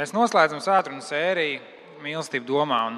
[0.00, 1.58] Mēs noslēdzam svētdienas sēriju
[2.00, 2.76] mīlestību domā.
[2.88, 2.94] Un,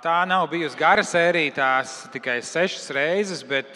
[0.00, 3.74] tā nav bijusi gara sērija, tās tikai sešas reizes, bet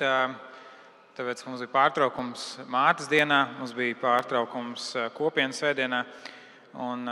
[1.19, 4.87] tāpēc mums bija pārtraukums mātes dienā, mums bija pārtraukums
[5.19, 5.99] kopienas svētdienā.
[6.87, 7.03] Un,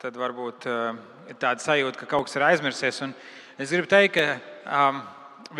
[0.00, 3.02] tad varbūt ir tāda sajūta, ka kaut kas ir aizmirsies.
[3.04, 3.12] Un
[3.60, 5.02] es gribu teikt, ka um,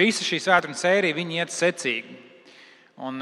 [0.00, 2.16] visa šī svētdienas sērija iet secīgi.
[2.96, 3.20] Un,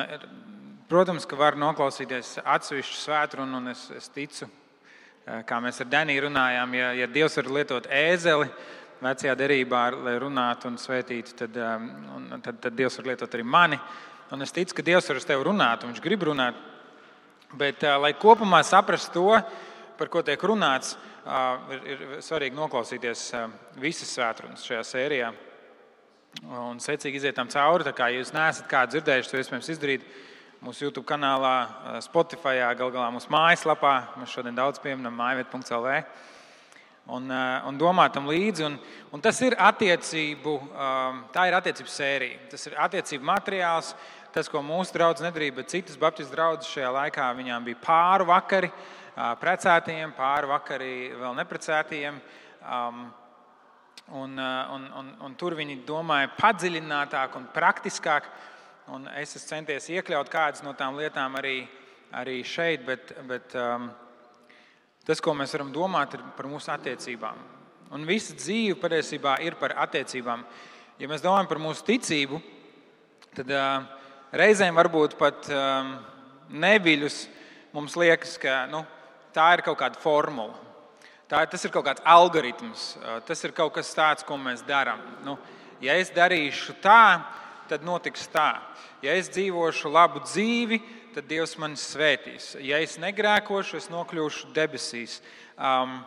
[0.86, 4.46] protams, ka var noklausīties atsevišķu svētdienu, un es, es ticu,
[5.48, 8.48] kā mēs ar Daniju runājām, ja, ja Dievs var lietot ēzeli
[9.04, 13.44] vecajā derībā, lai runātu un svētītu, tad, um, un, tad, tad Dievs var lietot arī
[13.46, 13.78] mani.
[14.34, 16.56] Un es ticu, ka Dievs var uz tevi runāt, un Viņš grib runāt.
[17.56, 19.36] Bet, eh, lai kopumā saprastu to,
[19.98, 23.22] par ko tiek runāts, eh, ir, ir svarīgi noklausīties
[23.80, 25.30] visas svētdienas šajā sērijā
[26.44, 27.92] un secīgi iziet tam cauri.
[27.96, 30.04] Kā jūs neesat kādu dzirdējuši, to iespējams izdarīt
[30.64, 33.94] mūsu YouTube kanālā, eh, Spotify, gal galā mūsu mājaslapā.
[34.18, 36.04] Mēs šodien daudz pieminam mājvieta.lv.
[37.08, 38.64] Un, eh, un domāt tam līdzi.
[38.66, 38.78] Un,
[39.12, 42.50] un tas ir attiecību, eh, tā ir attiecību sērija.
[42.50, 43.94] Tas ir attiecību materiāls.
[44.32, 48.70] Tas, ko mūsu draugs nedarīja, bet citas Baptistu draugas šajā laikā, viņām bija pāri vakari
[49.16, 52.20] precētajiem, pāri vakari vēl neprecētajiem.
[52.62, 53.12] Um,
[54.12, 58.28] un, un, un, un tur viņi domāja padziļinātāk un praktiskāk.
[58.88, 61.66] Un es esmu centies iekļaut kādas no tām lietām arī,
[62.16, 63.90] arī šeit, bet, bet um,
[65.04, 67.42] tas, ko mēs varam domāt, ir par mūsu attiecībām.
[67.92, 70.40] Un visa dzīve patiesībā ir par attiecībām.
[70.96, 72.40] Ja mēs domājam par mūsu ticību,
[73.36, 73.84] tad uh,
[74.32, 75.90] reizēm varbūt pat um,
[76.48, 77.18] neviļus
[77.76, 78.80] mums liekas, ka nu,
[79.36, 80.56] tā ir kaut kāda formula.
[81.28, 85.04] Tā, tas ir kaut kāds algoritms, uh, tas ir kaut kas tāds, ko mēs darām.
[85.28, 85.36] Nu,
[85.84, 87.02] ja es darīšu tā,
[87.68, 88.58] tad notiks tā.
[89.04, 90.80] Ja es dzīvošu labu dzīvi,
[91.14, 92.52] tad Dievs mani svētīs.
[92.64, 95.18] Ja es negrēkošu, es nokļūšu debesīs.
[95.56, 95.98] Um,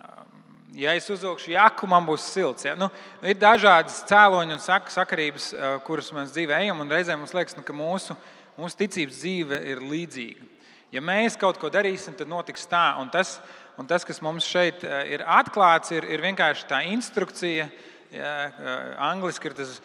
[0.00, 2.66] um ja es uzvilkšu jaku, man būs silts.
[2.68, 2.76] Ja?
[2.78, 2.90] Nu,
[3.24, 7.58] ir dažādas cēloņi un sak sakarības, uh, kuras mēs dzīvē ejam, un reizēm mums liekas,
[7.58, 8.16] nu, ka mūsu,
[8.58, 10.52] mūsu ticības dzīve ir līdzīga.
[10.94, 12.92] Ja mēs kaut ko darīsim, tad notiks tā.
[13.02, 13.40] Un tas,
[13.76, 18.32] un tas kas mums šeit uh, ir atklāts, ir, ir vienkārši tā instrukcija, uh, Ja,
[19.10, 19.76] angliski ir tas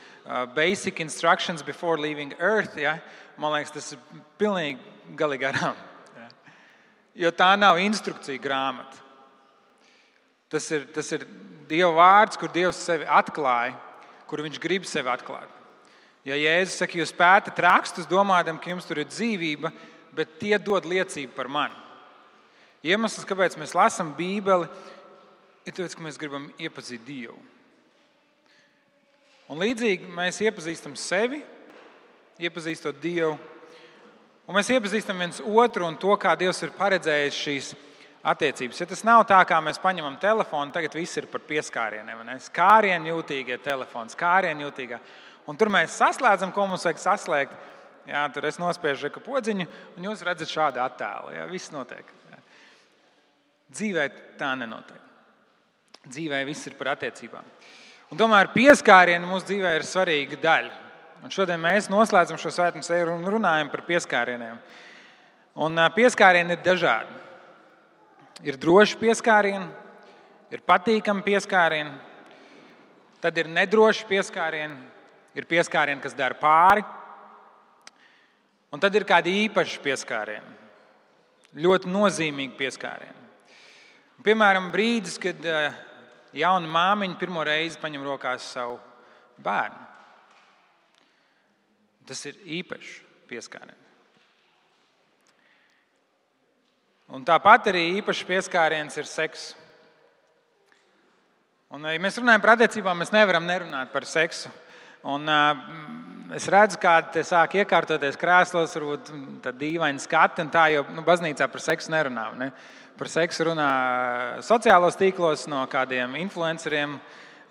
[0.56, 2.78] basic instructions before leaving earth.
[2.80, 2.98] Ja?
[3.38, 5.80] Man liekas, tas ir pilnīgi galīgi garām.
[6.16, 6.28] Ja?
[7.26, 9.02] Jo tā nav instrukcija grāmata.
[10.52, 11.26] Tas ir, tas ir
[11.72, 13.78] Dieva vārds, kur Dievs sevi atklāja,
[14.28, 15.48] kur Viņš grib sevi atklāt.
[16.28, 19.72] Ja Jēzus saka, jūs pētat rakstus, domājot, ka jums tur ir dzīvība,
[20.14, 21.78] bet tie dod liecību par mani.
[22.86, 24.68] Iemesls, kāpēc mēs lasām Bībeli,
[25.66, 27.40] ir tas, ka mēs gribam iepazīt Dievu.
[29.52, 31.42] Un līdzīgi mēs iepazīstam sevi,
[32.40, 33.34] iepazīstot Dievu,
[34.48, 37.72] un mēs iepazīstam viens otru un to, kā Dievs ir paredzējis šīs
[38.32, 38.80] attiecības.
[38.80, 42.24] Ja tas nav tā, kā mēs paņemam telefonu, tagad viss ir par pieskārieniem.
[42.46, 45.02] Skārienu jūtīgie telefons, skārienu jūtīgā.
[45.52, 47.60] Un tur mēs saslēdzam, ko mums vajag saslēgt.
[48.08, 51.36] Jā, tur es nospiežu reku podziņu, un jūs redzat šādu attēlu.
[51.36, 52.08] Jā, viss notiek.
[52.32, 52.40] Jā.
[53.76, 54.08] Dzīvē
[54.40, 55.04] tā nenotiek.
[56.08, 57.52] Dzīvē viss ir par attiecībām.
[58.12, 60.72] Un tomēr pieskārieni mūsu dzīvē ir svarīga daļa.
[61.24, 64.58] Un šodien mēs noslēdzam šo svētdienas sēru un runājam par pieskārieniem.
[65.64, 67.20] Un pieskārieni ir dažādi.
[68.44, 69.68] Ir droši pieskārieni,
[70.52, 71.92] ir patīkami pieskārieni,
[73.22, 74.76] tad ir nedroši pieskārieni,
[75.38, 76.84] ir pieskārieni, kas dara pāri,
[78.74, 80.58] un tad ir kādi īpaši pieskārieni,
[81.64, 83.30] ļoti nozīmīgi pieskārieni.
[84.26, 85.46] Piemēram, brīdis, kad
[86.34, 88.80] jauna māmiņa pirmo reizi paņem rokās savu
[89.42, 89.88] bērnu.
[92.08, 92.98] Tas ir īpašs
[93.30, 93.78] pieskāriens.
[97.12, 99.50] Un tāpat arī īpašs pieskāriens ir seks.
[101.72, 104.52] Un, ja mēs runājam par attiecībām, mēs nevaram nerunāt par seksu.
[105.08, 109.12] Un, uh, es redzu, kā te sāk iekārtoties krēslos, varbūt
[109.44, 112.28] tādi dīvaini skati, un tā jau nu, baznīcā par seksu nerunā.
[112.40, 112.52] Ne?
[113.00, 113.72] Par seksu runā
[114.46, 117.00] sociālos tīklos no kādiem influenceriem.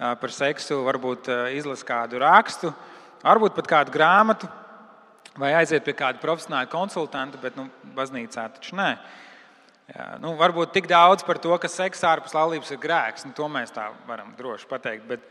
[0.00, 2.70] Par seksu varbūt izlasa kādu rakstu,
[3.20, 4.48] varbūt pat kādu grāmatu,
[5.36, 7.66] vai aiziet pie kāda profesionāla konsultanta, bet nu,
[7.96, 8.94] baznīcā taču nē.
[9.90, 13.26] Jā, nu, varbūt tik daudz par to, ka seks ārpus laulības ir grēks.
[13.26, 15.04] Nu, to mēs tā varam droši pateikt.
[15.10, 15.28] Bet,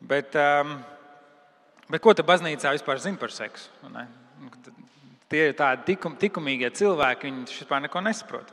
[0.00, 0.78] bet, um,
[1.90, 3.70] bet ko tad baznīcā vispār zina par seksu?
[3.82, 3.92] Nu,
[5.30, 8.52] tie ir tādi tikum, likumīgie cilvēki, viņi vispār neko nesaprot.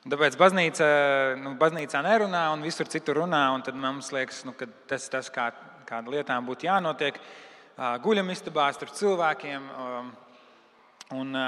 [0.00, 0.86] Un tāpēc baznīca,
[1.42, 3.42] nu, baznīcā nerunā un visur citur runā.
[3.66, 5.50] Tad mums liekas, nu, ka tas ir tas, kā,
[5.88, 7.20] kāda lietām būtu jānotiek.
[8.04, 9.68] Guļamistabās ar cilvēkiem.
[11.20, 11.42] Un,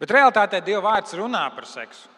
[0.00, 2.12] bet realtātē Dieva vārds runā par seksu.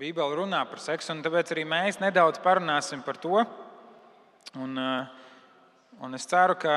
[0.00, 3.40] Bībele runā par seksu, un tāpēc arī mēs nedaudz parunāsim par to.
[4.60, 4.76] Un,
[6.00, 6.76] un es ceru, ka,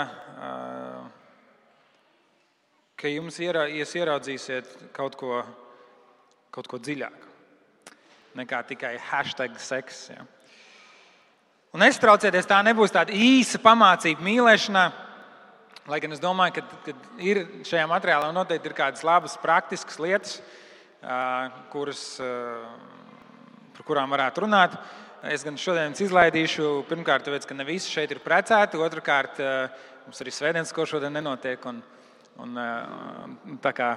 [2.99, 5.43] ka jums jūs ieraudzīsiet kaut ko,
[6.53, 7.31] kaut ko dziļāku
[8.37, 10.07] nekā tikai hashtag seks.
[10.13, 10.25] Ja.
[11.73, 14.83] Un nestraucieties, tā nebūs tāda īsa pamācība mīlēšanā.
[15.89, 20.37] Lai gan es domāju, ka, ka ir šajā materiālā noteikti ir kādas labas, praktiskas lietas,
[21.73, 22.03] kuras,
[23.73, 24.77] par kurām varētu runāt.
[25.23, 29.37] Es gan šodien izlaidīšu, pirmkārt, tāpēc, ka ne visi šeit ir precēti, otrkārt,
[30.03, 31.63] mums arī svētdienas, ko šodien nenotiek.
[31.69, 31.77] Un,
[32.43, 32.57] un,
[33.63, 33.87] tā kā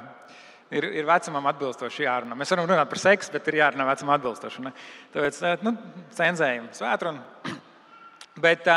[0.70, 2.36] ir, ir vecumam atbilstoši jārunā.
[2.38, 4.62] Mēs varam runāt par seksu, bet ir jārunā vecumam atbilstoši.
[4.68, 4.70] Ne?
[5.16, 5.72] Tāpēc nu,
[6.14, 7.24] cenzējam svētdienu.
[8.46, 8.68] Bet,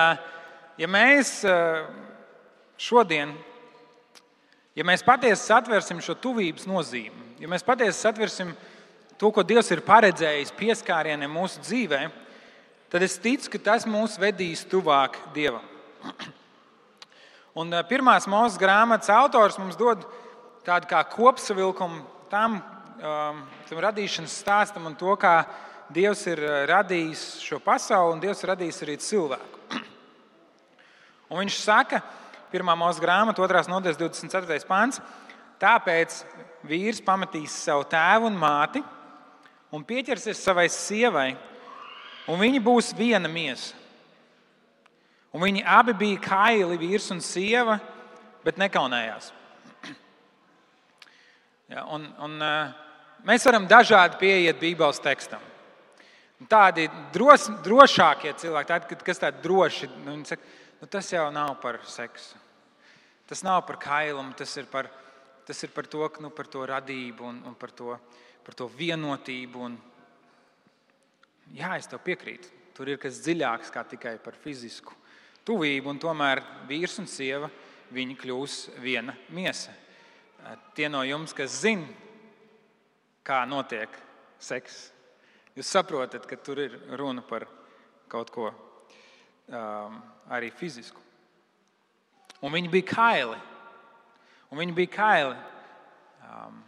[0.80, 1.34] ja mēs
[2.82, 3.36] šodien,
[4.74, 8.56] ja mēs patiesi satversim šo tuvības nozīmi, ja mēs patiesi satversim
[9.20, 12.02] to, ko Dievs ir paredzējis pieskārieniem mūsu dzīvē,
[12.90, 15.66] tad es ticu, ka tas mūs vedīs tuvāk Dievam.
[17.60, 20.06] Un pirmās mūzes grāmatas autors mums dod
[20.66, 22.60] tādu kā kopsavilkumu tam,
[23.70, 25.42] tam radīšanas stāstam un to, kā
[25.90, 29.80] Dievs ir eh, radījis šo pasauli un Dievs ir radījis arī cilvēku.
[31.30, 32.04] Un viņš saka,
[32.54, 32.70] 1.
[32.78, 33.64] mūža grāmata, 2.
[33.70, 34.60] nodaļas 24.
[34.70, 35.02] pāns,
[35.62, 36.20] tāpēc
[36.70, 38.84] vīrs pametīs savu tēvu un māti
[39.74, 41.32] un pieķersies savai sievai,
[42.30, 43.76] un viņi būs viena miesa.
[45.34, 47.78] Un viņi abi bija kaili, vīrs un sieva,
[48.46, 49.34] bet nekaunējās.
[51.70, 52.70] Ja, un, un, eh,
[53.30, 55.44] mēs varam dažādi pieiet Bībeles tekstam.
[56.50, 60.50] Tādi dros, drošākie cilvēki, tādi, kas tādi droši, nu, saka,
[60.80, 62.40] nu, tas jau nav par seksu.
[63.30, 64.90] Tas nav par kailumu, tas ir par,
[65.46, 67.94] tas ir par, to, nu, par to radību un, un par, to,
[68.48, 69.62] par to vienotību.
[69.68, 69.78] Un,
[71.56, 72.52] jā, es tev piekrītu.
[72.78, 74.96] Tur ir kas dziļāks kā tikai par fizisku
[75.48, 77.50] tuvību, un tomēr vīrs un sieva
[77.96, 79.74] viņi kļūs viena miesa.
[80.78, 81.90] Tie no jums, kas zina,
[83.28, 83.92] kā notiek
[84.40, 84.94] sekss
[85.60, 87.44] Jūs saprotat, ka tur ir runa par
[88.08, 89.98] kaut ko um,
[90.32, 91.02] arī fizisku.
[92.40, 93.40] Un viņi bija kaili.
[94.48, 95.34] Un viņi bija kaili.
[96.30, 96.62] Um,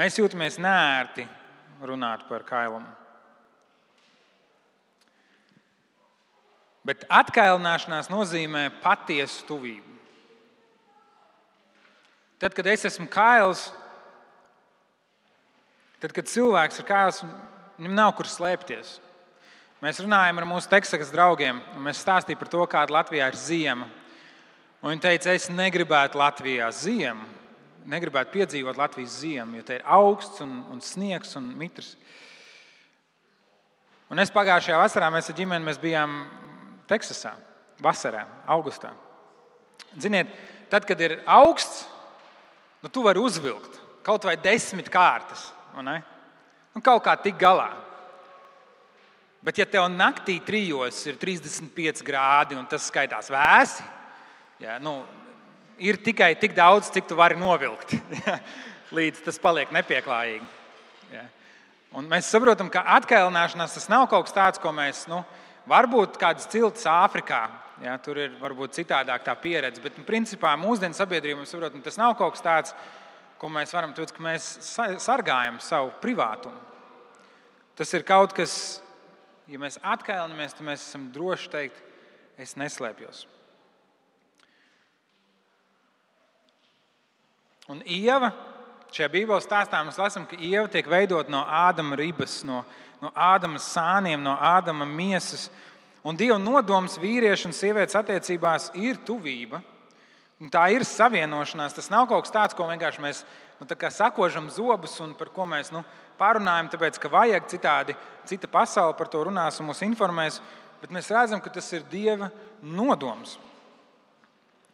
[0.00, 1.26] mēs jūtamies nērti
[1.82, 2.88] runāt par kailumu.
[6.86, 9.96] Bet atkailināšanās nozīmē patiesu tuvību.
[12.38, 13.66] Tad, kad es esmu kails,
[15.96, 17.22] Tad, kad cilvēks ir kāds,
[17.78, 18.98] viņam nav kur slēpties.
[19.80, 23.88] Mēs runājam ar mūsu Teksas draugiem, un mēs stāstījām par to, kāda Latvijā ir ziema.
[24.82, 27.24] Un viņi teica, es negribētu Latvijā ziemu,
[27.90, 31.94] negribētu piedzīvot Latvijas ziemu, jo te ir augsts un, un sniegs un mitrs.
[34.10, 36.20] Un es pagājušajā vasarā mēs ar ģimeni mēs bijām
[36.86, 37.32] Teksasā,
[37.82, 38.22] vasarā,
[38.54, 38.92] augustā.
[39.98, 40.30] Ziniet,
[40.70, 41.82] tad, kad ir augsts,
[42.82, 45.48] nu, tu vari uzvilkt kaut vai desmit kārtas.
[45.76, 47.72] Un kaut kā tik galā.
[49.42, 53.84] Bet, ja tev naktī trijos ir 35 grādi un tas skaitās vēsi,
[54.62, 55.00] ja, nu,
[55.78, 57.96] ir tikai tik daudz, cik tu vari novilkt,
[58.96, 60.46] līdz tas paliek nepieklājīgi.
[61.12, 61.26] Ja.
[61.96, 65.22] Un mēs saprotam, ka atkailināšanās tas nav kaut kas tāds, ko mēs, nu,
[65.70, 67.42] varbūt kādas ciltis Āfrikā,
[67.84, 72.00] ja, tur ir varbūt citādāk tā pieredze, bet nu, principā mūsdienu sabiedrībā mēs saprotam, tas
[72.00, 72.76] nav kaut kas tāds,
[73.40, 74.48] ko mēs varam teikt, ka mēs
[75.04, 76.56] sargājam savu privātumu.
[77.76, 78.80] Tas ir kaut kas,
[79.50, 81.82] ja mēs atkailinamies, tad mēs esam droši teikt,
[82.40, 83.26] es neslēpjos.
[87.66, 88.30] Un Ieva,
[88.94, 92.60] šajā Bībeles stāstā mēs lasām, ka Ieva tiek veidota no Ādama ribas, no,
[93.02, 95.48] no Ādama sāniem, no Ādama miesas.
[96.06, 99.58] Un Dieva nodoms vīriešu un sievietes attiecībās ir tuvība.
[100.38, 101.74] Un tā ir savienošanās.
[101.74, 103.24] Tas nav kaut kas tāds, ko vienkārši mēs
[103.58, 105.82] nu, sakožam zobus un par ko mēs nu,
[106.20, 107.96] pārunājam, tāpēc ka vajag citādi,
[108.28, 110.38] cita pasaule par to runās un mūs informēs.
[110.82, 112.30] Bet mēs redzam, ka tas ir Dieva
[112.62, 113.38] nodoms.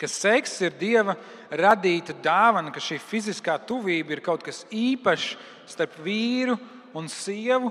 [0.02, 1.14] Ka seks ir Dieva
[1.46, 5.36] radīta dāvana, ka šī fiziskā tuvība ir kaut kas īpašs
[5.70, 6.56] starp vīru
[6.98, 7.70] un sievu,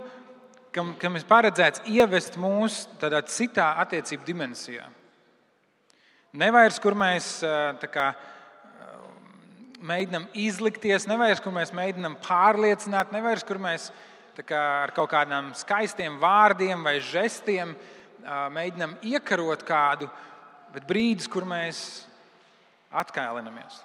[0.72, 4.86] kam, kam ir paredzēts ievest mūs tādā citā attiecību dimensijā.
[6.40, 7.42] Nevairs, kur mēs
[7.92, 8.06] kā,
[9.84, 13.90] mēģinām izlikties, nevairs, kur mēs mēģinām pārliecināt, nevairs, kur mēs
[14.40, 17.76] kā, ar kaut kādiem skaistiem vārdiem vai žestiem
[18.56, 20.08] mēģinām iekarot kādu,
[20.72, 22.06] bet brīdis, kur mēs
[22.92, 23.80] atkailinamies.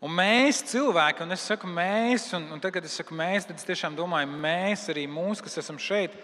[0.00, 3.58] Un mēs, cilvēki, un es saku mēs, un, un tad, kad es saku mēs, tad
[3.60, 6.14] es tiešām domāju, mēs, arī mūsu, kas esam šeit,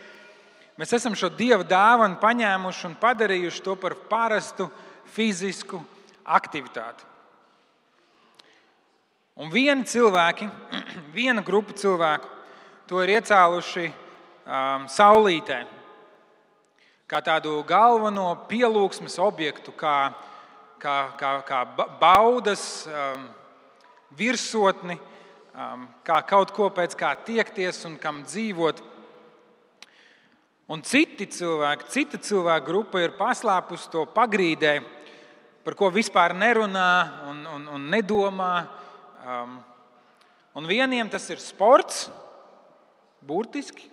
[0.80, 4.70] mēs esam šo dieva dāvanu paņēmuši un padarījuši to par parastu
[5.12, 5.82] fizisku
[6.24, 7.04] aktivitāti.
[9.36, 10.48] Un vieni cilvēki,
[11.18, 12.32] viena grupa cilvēku,
[12.88, 15.60] to ir iecēluši um, saulītē,
[17.06, 20.12] kā tādu galveno pielūgsmes objektu, kā,
[20.82, 21.64] kā, kā, kā
[22.00, 22.86] baudas.
[22.86, 23.28] Um,
[24.16, 24.96] virsotni,
[25.54, 28.82] um, kā kaut ko pēc kā tiekties un kam dzīvot.
[30.72, 34.80] Un citi cilvēki, cita cilvēku grupa ir paslēpusi to pagrīdē,
[35.66, 36.90] par ko vispār nerunā
[37.30, 38.54] un, un, un nedomā.
[39.26, 39.58] Um,
[40.58, 42.06] un vieniem tas ir sports,
[43.26, 43.90] burtiski,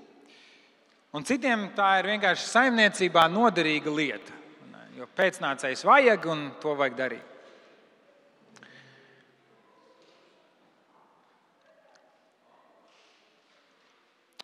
[1.14, 4.40] un citiem tā ir vienkārši saimniecībā noderīga lieta.
[4.98, 7.30] Jo pēcnācējs vajag un to vajag darīt.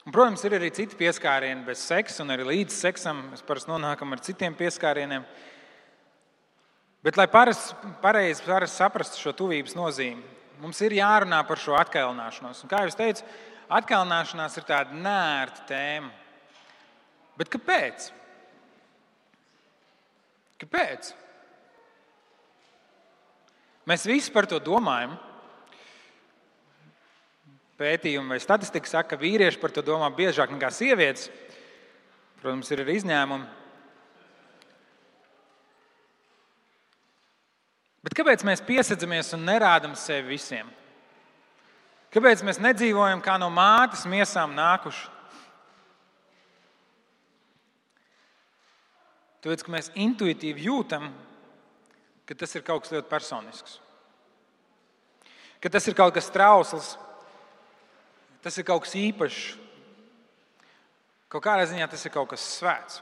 [0.10, 4.16] Un, protams, ir arī citi pieskārieni bez seksa, un arī līdz seksam mēs parasti nonākam
[4.16, 5.22] ar citiem pieskārieniem.
[7.06, 10.24] Bet, lai pareizi saprastu šo tuvības nozīmi,
[10.64, 12.64] mums ir jārunā par šo atkailināšanos.
[12.66, 13.28] Un, kā jau teicu,
[13.70, 16.10] atkailināšanās ir tāda nērta tēma.
[17.40, 18.10] Bet kāpēc?
[20.60, 21.14] Kāpēc?
[23.88, 25.16] Mēs visi par to domājam
[27.80, 31.30] pētījumi vai statistika saka, ka vīrieši par to domā biežāk nekā sievietes.
[32.42, 33.48] Protams, ir arī izņēmumi.
[38.04, 40.68] Bet kāpēc mēs piesadzamies un nerādām sevi visiem?
[42.12, 45.19] Kāpēc mēs nedzīvojam kā no mātes miesām nākuši?
[49.40, 51.12] Tāpēc, ka mēs intuitīvi jūtam,
[52.28, 53.78] ka tas ir kaut kas ļoti personisks.
[55.60, 56.98] Ka tas ir kaut kas trausls,
[58.42, 59.58] Tas ir kaut kas īpašs.
[61.30, 63.02] Kaut kādā ziņā tas ir kaut kas svēts.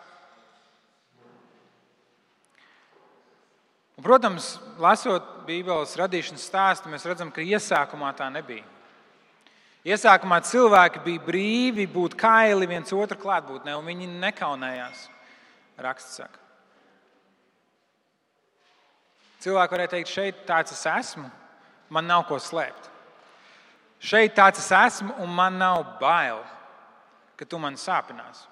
[3.97, 8.65] Un, protams, lasot Bībeles radīšanas stāstu, mēs redzam, ka iesākumā tā nebija.
[9.87, 15.05] Iesākumā cilvēki bija brīvi būt kaili viens otru klātbūtnē, un viņi nekaunējās.
[15.77, 16.41] Raksts saka.
[19.43, 21.27] Cilvēki varēja teikt, šeit tāds es esmu,
[21.93, 22.89] man nav ko slēpt.
[24.01, 26.41] Šeit tāds es esmu, un man nav bail,
[27.37, 28.45] ka tu man sāpinās.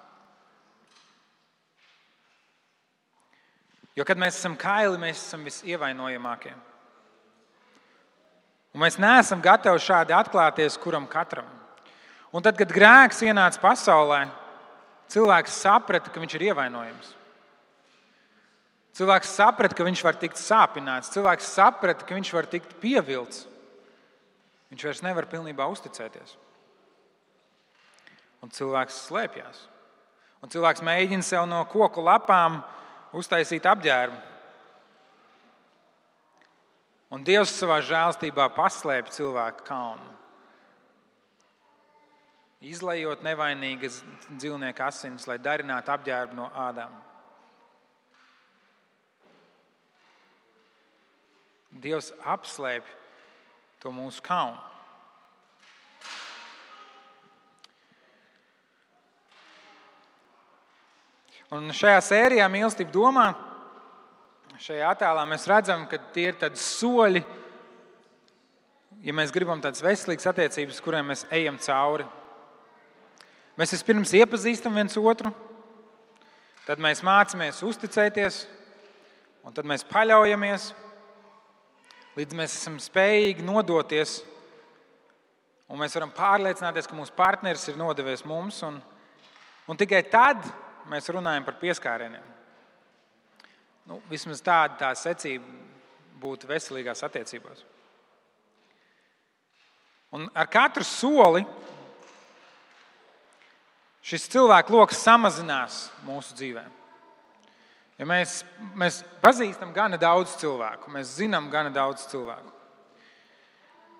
[3.96, 6.52] Jo, kad mēs esam kaili, mēs esam visievainojamākie.
[8.76, 11.48] Un mēs neesam gatavi šādi atklāties kuram katram.
[12.28, 14.26] Un tad, kad grēks ienāca pasaulē,
[15.12, 17.12] cilvēks saprata, ka viņš ir ievainojams.
[18.96, 23.44] Cilvēks saprata, ka viņš var tikt sāpināts, cilvēks saprata, ka viņš var tikt pievilcis.
[24.72, 26.32] Viņš vairs nevar pilnībā uzticēties.
[28.42, 29.60] Un cilvēks slēpjas.
[30.42, 32.58] Un cilvēks mēģina sev no koku lapām
[33.16, 34.18] uztaisīt apģērbu.
[37.14, 40.12] Un Dievs savā žēlstībā paslēpj cilvēku kaunu.
[42.66, 46.94] Izlējot nevainīgas dzīvnieku asinis, lai darinātu apģērbu no ādām.
[51.76, 52.94] Dievs apslēpj
[53.82, 54.58] to mūsu kaunu.
[61.54, 63.28] Un šajā sērijā mīlestība domā,
[64.58, 67.22] šajā attēlā mēs redzam, ka tie ir tādi soļi,
[69.06, 72.08] ja mēs gribam tādas veselīgas attiecības, kurām mēs ejam cauri.
[73.56, 75.30] Mēs vispirms iepazīstam viens otru,
[76.66, 78.42] tad mēs mācāmies uzticēties,
[79.46, 80.72] un tad mēs paļaujamies
[82.16, 84.18] līdz mēs esam spējīgi nodoties,
[85.68, 88.62] un mēs varam pārliecināties, ka mūsu partneris ir nodevies mums.
[88.66, 88.78] Un,
[89.68, 90.40] un tikai tad
[90.90, 92.34] mēs runājam par pieskārieniem.
[93.86, 95.46] Nu, vismaz tāda tā secība
[96.20, 97.62] būtu veselīgās attiecībās.
[100.16, 101.44] Un ar katru soli
[104.06, 106.74] šis cilvēku lokus samazinās mūsu dzīvēm.
[107.96, 108.42] Ja mēs,
[108.76, 112.52] mēs pazīstam gana daudz cilvēku, mēs zinām gana daudz cilvēku.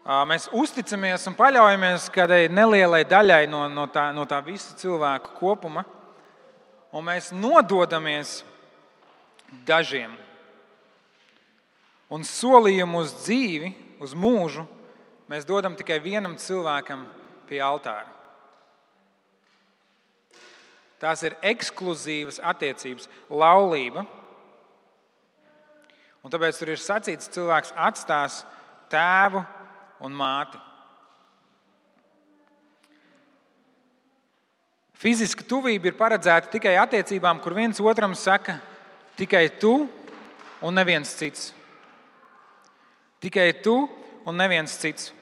[0.06, 5.82] Mēs uzticamies un paļaujamies kādai nelielai daļai no, no, tā, no tā visa cilvēku kopuma,
[6.94, 8.42] un mēs nododamies
[9.66, 10.12] dažiem.
[12.12, 13.72] Un solījumu uz dzīvi,
[14.04, 14.62] uz mūžu,
[15.26, 17.02] mēs dodam tikai vienam cilvēkam
[17.48, 18.06] pie altāra.
[21.03, 24.07] Tās ir ekskluzīvas attiecības, laulība.
[26.25, 28.41] Un tāpēc tur ir sacīts, cilvēks atstās
[28.91, 29.45] tēvu
[30.07, 30.59] un māti.
[34.97, 38.57] Fiziska tuvība ir paredzēta tikai attiecībām, kur viens otram saka,
[39.21, 39.75] tikai tu
[40.65, 41.50] un neviens cits.
[43.21, 43.76] Tikai tu
[44.25, 45.12] un neviens cits.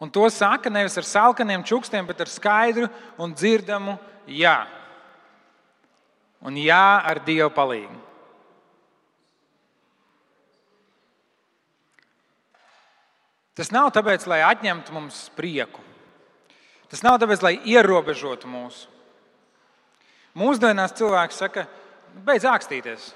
[0.00, 2.88] Un to saka nevis ar salkaniem čukstiem, bet ar skaidru
[3.20, 4.62] un dzirdamu jā.
[6.40, 8.06] Un jā ar Dieva palīdzību.
[13.60, 15.82] Tas nav tāpēc, lai atņemtu mums prieku.
[16.88, 18.88] Tas nav tāpēc, lai ierobežotu mūsu.
[20.40, 21.66] Mūsdienās cilvēks saka,
[22.24, 23.10] beidz ākstīties.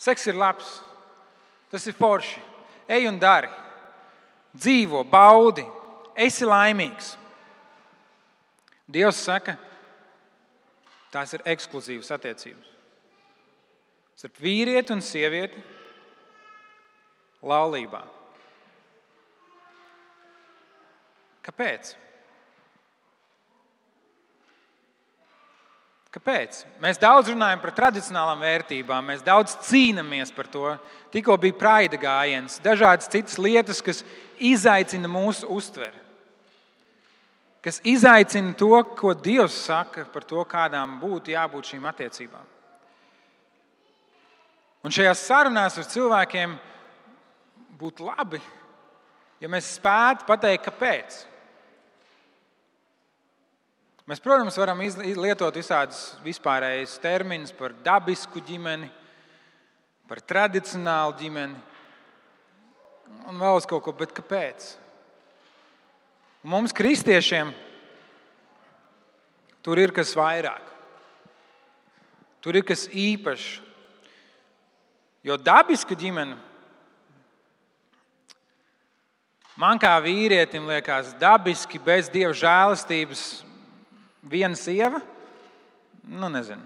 [0.00, 0.78] Seks ir labs,
[1.68, 2.40] tas ir forši.
[2.88, 3.50] Ej un dari,
[4.56, 5.64] dzīvo, baudi,
[6.16, 7.14] esi laimīgs.
[8.86, 9.56] Dievs saka,
[11.12, 12.72] tās ir ekskluzīvas attiecības.
[14.16, 15.60] Starp vīrieti un sievieti
[17.44, 18.00] laulībā.
[21.46, 21.92] Kāpēc?
[26.16, 26.62] Kāpēc?
[26.80, 30.70] Mēs daudz runājam par tradicionālām vērtībām, mēs daudz cīnāmies par to.
[31.12, 34.00] Tikko bija praida gājiens, dažādas citas lietas, kas
[34.40, 36.00] izaicina mūsu uztveri,
[37.60, 42.48] kas izaicina to, ko Dievs saka par to, kādām būtu jābūt šīm attiecībām.
[44.88, 46.56] Un šajās sarunās ar cilvēkiem
[47.76, 48.40] būtu labi,
[49.42, 51.24] ja mēs spētu pateikt, kāpēc.
[54.06, 54.78] Mēs, protams, varam
[55.18, 58.86] lietot visādus vispārējus terminus par dabisku ģimeni,
[60.06, 61.56] par tradicionālu ģimeni
[63.26, 64.68] un vēl uz kaut ko, bet kāpēc?
[66.46, 67.50] Mums, kristiešiem,
[69.66, 70.62] tur ir kas vairāk.
[72.38, 73.56] Tur ir kas īpašs.
[75.26, 76.36] Jo dabiska ģimene
[79.58, 83.24] man kā vīrietim liekas dabiski bez dieva žēlastības
[84.26, 84.98] Viena sieva,
[86.06, 86.64] nu nezinu,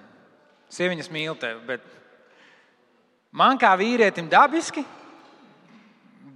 [0.73, 1.85] sieviņas mīl tevi, bet
[3.37, 4.85] man kā vīrietim dabiski,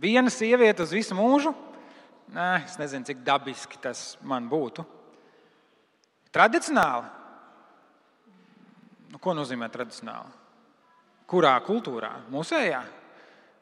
[0.00, 1.54] viena sieviete uz visu mūžu,
[2.34, 4.84] nē, es nezinu, cik dabiski tas man būtu.
[6.34, 7.08] Tradicionāli.
[9.14, 10.32] Nu, ko nozīmē tradicionāli?
[11.30, 12.10] Kurā kultūrā?
[12.32, 12.80] Mūsējā.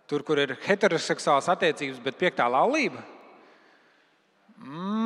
[0.09, 3.05] Tur, kur ir heteroseksuāls attiecības, bet piektā laulība.
[4.63, 5.02] Mm,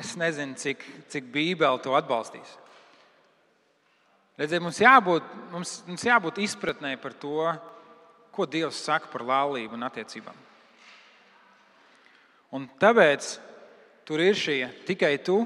[0.00, 2.56] es nezinu, cik, cik Bībele to atbalstīs.
[4.40, 7.50] Redziet, mums jābūt, mums, mums jābūt izpratnē par to,
[8.32, 10.36] ko Dievs saka par laulību un attiecībām.
[12.56, 13.34] Un tāpēc
[14.08, 15.42] tur ir šie tikai tu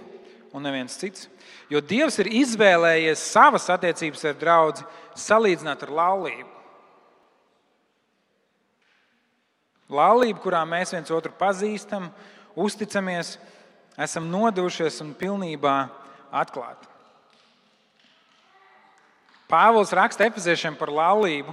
[0.54, 1.26] un neviens cits.
[1.72, 4.87] Jo Dievs ir izvēlējies savas attiecības ar draugu
[5.18, 6.50] salīdzināt ar laulību.
[9.94, 12.08] Laulība, kurā mēs viens otru pazīstam,
[12.56, 13.34] uzticamies,
[13.98, 15.76] esam nodevušies un pilnībā
[16.35, 16.90] atklāti.
[19.50, 21.52] Pāvils raksta efeziešiem par laulību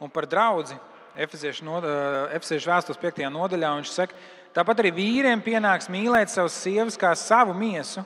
[0.00, 0.78] un par draugu.
[1.16, 3.22] Efeziešu eh, vēstules 5.
[3.32, 4.16] nodaļā viņš saka,
[4.52, 8.04] tāpat arī vīriem pienāks mīlēt savas sievas kā savu miesu.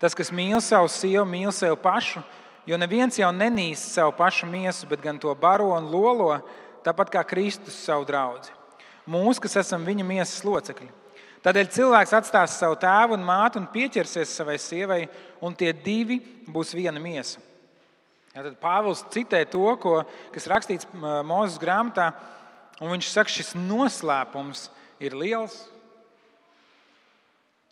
[0.00, 2.20] Tas, kas mīl savu sievu, mīl sevi pašu,
[2.68, 6.34] jo neviens jau nenīst savu pašu miesu, bet gan to baro un lolo,
[6.84, 8.52] tāpat kā Kristus savu draugu.
[9.08, 11.05] Mūsu, kas esam viņa miesas locekļi.
[11.46, 15.04] Tādēļ cilvēks atstās savu tēvu un mātu un pieķersies savai sievai,
[15.38, 16.18] un tie divi
[16.50, 17.38] būs viena miesa.
[18.34, 20.00] Ja, tad Pāvils citē to, ko,
[20.34, 22.10] kas rakstīts Mozus grāmatā,
[22.82, 24.66] un viņš saka, šis noslēpums
[24.98, 25.54] ir liels.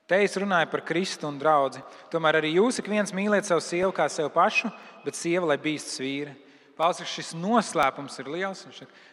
[0.07, 1.83] Te es runāju par Kristu un draugu.
[2.15, 4.71] Tomēr arī jūs ik viens mīliet savu sievu kā sevi pašu,
[5.03, 6.37] bet sieva, lai bīstas vīri.
[6.79, 8.69] Pāvils saka, šis noslēpums ir liels.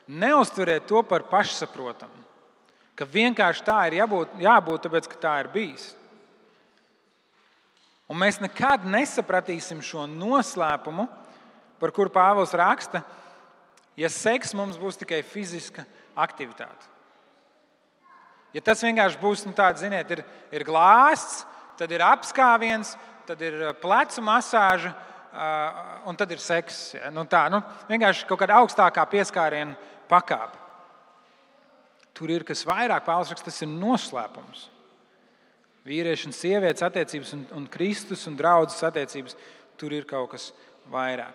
[0.06, 2.30] Neuztveriet to par pašsaprotamu
[2.96, 5.92] ka vienkārši tā ir jābūt, jābūt tāpēc, ka tā ir bijis.
[8.12, 11.08] Un mēs nekad nesapratīsim šo noslēpumu,
[11.80, 13.02] par kuru Pāvils raksta,
[13.98, 15.86] ja seks mums būs tikai fiziska
[16.20, 16.90] aktivitāte.
[18.52, 21.46] Ja tas vienkārši būs nu, tāds, ziniet, ir, ir glāsts,
[21.80, 26.82] tad ir apskāviens, tad ir uh, plecu masāža uh, un tad ir seks.
[27.16, 29.78] Nu, tā nu, vienkārši kaut kāda augstākā pieskāriena
[30.12, 30.61] pakāpe.
[32.22, 34.68] Tur ir kas vairāk, Pāvils raksta, tas ir noslēpums.
[35.90, 39.34] Vīriešu un sievietes attiecības, un, un Kristus un draudzes attiecības,
[39.74, 40.52] tur ir kaut kas
[40.94, 41.34] vairāk.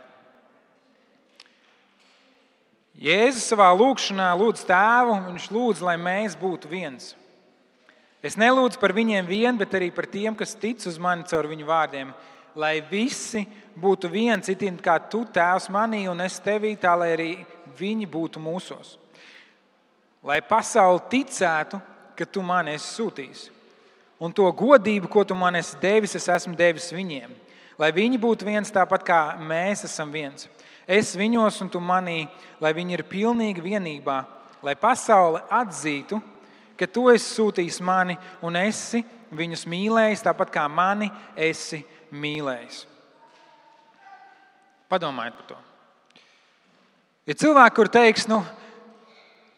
[3.03, 7.09] Jēzus savā lūgšanā lūdz tēvu, viņš lūdz, lai mēs būtu viens.
[8.23, 11.67] Es nelūdzu par viņiem vien, bet arī par tiem, kas tic uz mani caur viņu
[11.67, 12.13] vārdiem,
[12.55, 13.43] lai visi
[13.75, 17.29] būtu viens, it kā tu tēvs manī un es tevī, tā lai arī
[17.75, 18.95] viņi būtu mūsos
[20.27, 21.79] lai pasaule ticētu,
[22.17, 23.47] ka tu mani esi sūtījis.
[24.21, 27.35] Un to godību, ko tu man esi devis, es esmu devis viņiem.
[27.77, 30.49] Lai viņi būtu viens tāpat kā mēs esam viens.
[30.89, 32.25] Es viņos un tu manī,
[32.63, 34.23] lai viņi ir pilnīgi vienībā,
[34.65, 36.21] lai pasaule atzītu,
[36.79, 39.03] ka tu esi sūtījis mani un esi
[39.37, 41.83] viņus mīlējis tāpat kā mani esi
[42.15, 42.85] mīlējis.
[44.89, 45.59] Padomājiet par to.
[47.27, 48.39] Ir cilvēki, kur teiks, nu,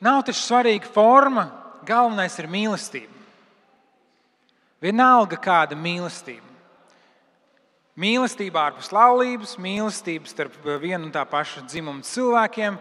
[0.05, 1.49] nav taču svarīga forma,
[1.87, 3.15] galvenais ir mīlestība.
[4.83, 6.47] Vienalga kāda mīlestība.
[7.99, 12.77] Mīlestība ārpus laulības, mīlestība starp vienu un tā paša dzimuma cilvēkiem,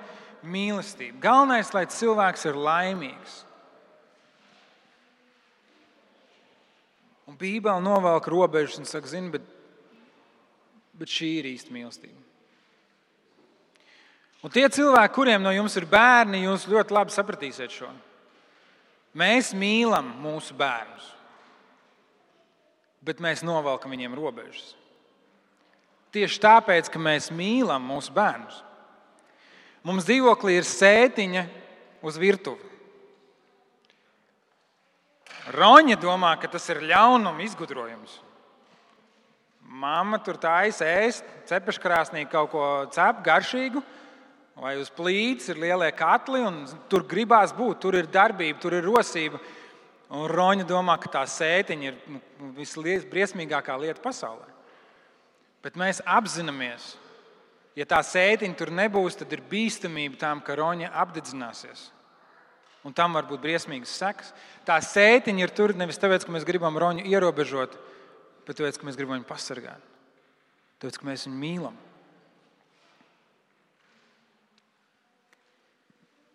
[0.45, 1.17] mīlestība.
[1.23, 3.39] Galvenais, lai cilvēks ir laimīgs.
[7.27, 9.49] Un Bībele novelk robežas un saka, zini, bet,
[10.95, 12.26] bet šī ir īsta mīlestība.
[14.47, 17.89] Un tie cilvēki, kuriem no jums ir bērni, jūs ļoti labi sapratīsiet šo.
[19.19, 21.10] Mēs mīlam mūsu bērnus,
[23.03, 24.69] bet mēs novelkam viņiem robežas.
[26.15, 28.62] Tieši tāpēc, ka mēs mīlam mūsu bērnus.
[29.83, 31.43] Mums dzīvoklī ir sētiņa
[32.07, 32.63] uz virtuvi.
[35.60, 38.21] Roņa domā, ka tas ir ļaunuma izgudrojums.
[39.67, 43.83] Māma tur taisa ēst, cepeškrāsnī kaut ko cep garšīgu,
[44.61, 48.85] vai uz plīts ir lielie katli, un tur gribās būt, tur ir darbība, tur ir
[48.87, 49.41] rosība.
[50.07, 52.21] Un Roņa domā, ka tā sētiņa ir nu,
[52.55, 54.47] visbriesmīgākā lieta pasaulē.
[55.65, 56.93] Bet mēs apzināmies,
[57.75, 61.89] ja tā sētiņa tur nebūs, tad ir bīstamība tam, ka Roņa apdedzināsies.
[62.87, 64.31] Un tam var būt briesmīgas sekas.
[64.63, 67.75] Tā sētiņa ir tur nevis tāpēc, ka mēs gribam Roņu ierobežot,
[68.47, 69.91] bet tāpēc, ka mēs gribam viņu pasargāt.
[70.79, 71.75] Tāpēc, ka mēs viņu mīlam.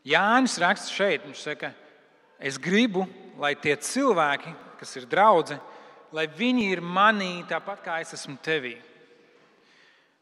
[0.07, 1.71] Jānis raksta šeit, viņš saka,
[2.43, 3.07] es gribu,
[3.39, 5.59] lai tie cilvēki, kas ir draugi,
[6.13, 8.75] lai viņi ir manī tāpat kā es esmu tevī.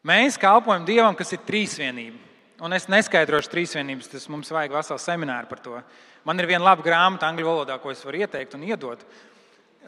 [0.06, 2.28] Mēs kalpojam Dievam, kas ir trīsvienība.
[2.60, 5.78] Un es neskaidrošu trīsvienības, tas mums vajag veselu semināru par to.
[6.28, 9.00] Man ir viena laba grāmata angļu valodā, ko es varu ieteikt un iedot.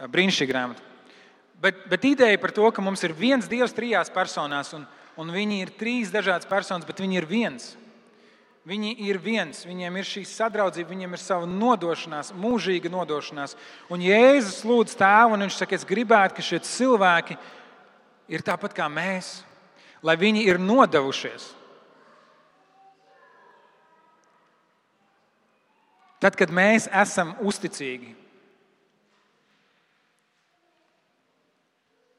[0.09, 0.85] Brīnišķīga grāmata.
[1.63, 4.87] Bet, bet ideja par to, ka mums ir viens Dievs trijās personās, un,
[5.21, 7.69] un viņi ir trīs dažādas personas, bet viņi ir viens.
[8.63, 13.57] Viņi ir viens, viņiem ir šī sadraudzība, viņiem ir sava nodošanās, mūžīga nodošanās.
[13.91, 17.35] Un Jēzus lūdz tēvu, un viņš saka, es gribētu, ka šie cilvēki
[18.31, 19.41] ir tāpat kā mēs,
[20.07, 21.49] lai viņi ir nodevušies.
[26.23, 28.13] Tad, kad mēs esam uzticīgi,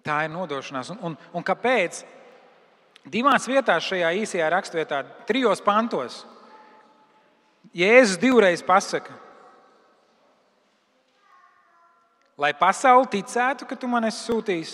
[0.04, 0.92] tā ir nodošanās.
[0.92, 2.04] Un, un, un kāpēc?
[3.12, 6.22] Divās vietās šajā īsajā raksturvietā, trijos pantos,
[7.74, 9.16] Jēzus divreiz pasaka,
[12.38, 14.74] lai pasaule ticētu, ka tu man esi sūtījis,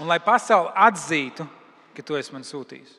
[0.00, 1.44] un lai pasaule atzītu,
[1.94, 2.96] ka tu esi man sūtījis.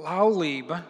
[0.00, 0.80] Laulība,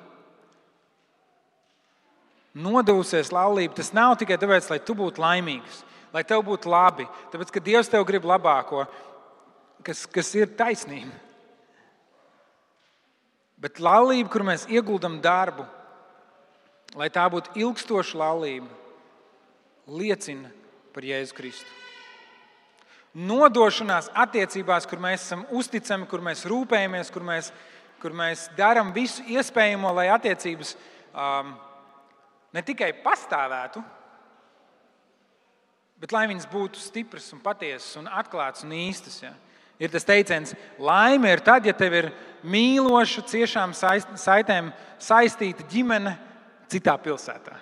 [2.54, 5.82] nodevusies laulība, tas nav tikai tāpēc, lai tu būtu laimīgs,
[6.14, 8.84] lai tev būtu labi, tāpēc, ka Dievs tev grib labāko,
[9.84, 11.12] kas, kas ir taisnība.
[13.60, 15.66] Bet laulība, kur mēs ieguldam darbu,
[16.96, 18.70] lai tā būtu ilgstoša laulība,
[19.90, 20.48] liecina
[20.94, 21.76] par Jēzu Kristu.
[23.10, 27.50] Nodošanās attiecībās, kur mēs esam uzticami, kur mēs rūpējamies, kur mēs,
[28.02, 30.76] kur mēs darām visu iespējamo, lai attiecības
[31.10, 31.50] um,
[32.54, 33.82] ne tikai pastāvētu,
[36.00, 39.18] bet lai viņas būtu stipras, un patiesas, un atklātas un īstas.
[39.26, 39.34] Ja?
[39.80, 42.10] Ir tas teiciens, laime ir tad, ja tev ir
[42.44, 44.68] mīloša, ciešām saitēm
[45.00, 46.12] saistīta ģimene
[46.70, 47.56] citā pilsētā.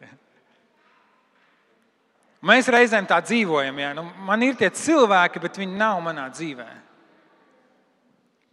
[2.48, 3.84] Mēs reizēm tā dzīvojam.
[3.84, 3.92] Ja?
[3.96, 6.68] Nu, man ir tie cilvēki, bet viņi nav manā dzīvē.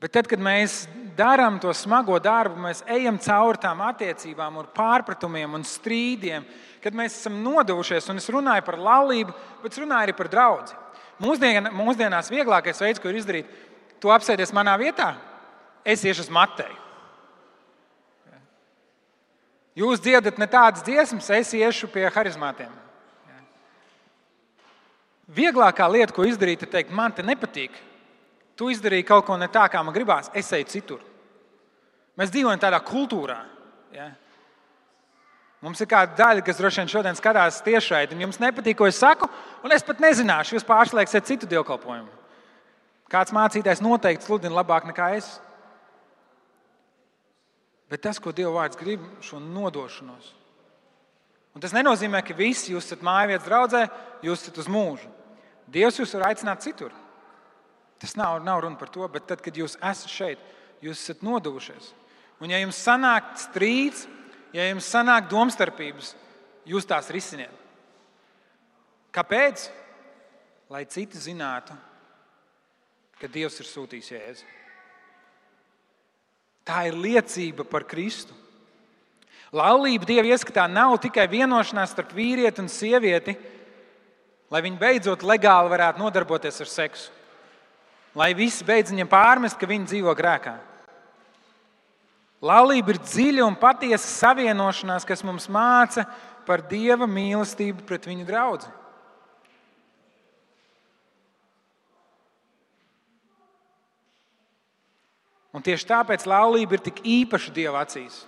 [0.03, 0.83] Bet tad, kad mēs
[1.17, 6.43] darām to smago darbu, mēs ejam cauri tām attiecībām, un pārpratumiem un strīdiem,
[6.83, 10.75] kad mēs esam nodevušies, un es runāju par laulību, bet es runāju arī par draugu.
[11.21, 13.47] Mūsdien, mūsdienās vieglākais veids, ko izdarīt,
[14.03, 15.13] tu apsēdies manā vietā,
[15.87, 16.81] es iešu uz Mateju.
[19.75, 22.71] Jūs dziedat ne tādas dziesmas, es iešu pie harizmātiem.
[25.35, 27.75] Vieglākā lieta, ko izdarīt, ir teikt, man te nepatīk.
[28.55, 31.01] Tu izdarīji kaut ko ne tā, kā man gribās, es eju citur.
[32.15, 33.41] Mēs dzīvojam tādā kultūrā.
[33.91, 34.13] Ja?
[35.65, 39.01] Mums ir kāda daļa, kas droši vien šodien skatās tiešraidi, un jums nepatīk, ko es
[39.01, 39.25] saku,
[39.65, 42.11] un es pat nezināšu, jūs pārslēgsiet citu dievkalpojumu.
[43.09, 45.31] Kāds mācītājs noteikti sludina labāk nekā es.
[47.89, 50.33] Bet tas, ko Dieva vārds grib, šo nodošanos,
[51.55, 53.85] Un tas nenozīmē, ka visi jūs esat mājvietas draudzē,
[54.27, 55.07] jūs esat uz mūžu.
[55.71, 56.91] Dievs jūs var aicināt citur.
[58.01, 60.41] Tas nav, nav runa par to, bet tad, kad jūs esat šeit,
[60.83, 61.93] jūs esat nodevušies.
[62.43, 64.03] Un ja jums sanāk strīds,
[64.55, 66.13] ja jums sanāk domstarpības,
[66.67, 67.51] jūs tās risiniet.
[69.15, 69.69] Kāpēc?
[70.71, 71.75] Lai citi zinātu,
[73.21, 74.47] ka Dievs ir sūtījis jēzu.
[76.65, 78.33] Tā ir liecība par Kristu.
[79.55, 83.35] Laulība Dieva ieskatā nav tikai vienošanās starp vīrieti un sievieti,
[84.49, 87.13] lai viņi beidzot legāli varētu nodarboties ar seksu.
[88.17, 90.55] Lai visi beidz viņiem pārmest, ka viņi dzīvo grēkā.
[92.43, 96.03] Laulība ir dziļa un patiesa savienošanās, kas mums māca
[96.45, 98.67] par Dieva mīlestību pret viņu draugu.
[105.55, 108.25] Un tieši tāpēc laulība ir tik īpaša Dieva acīs.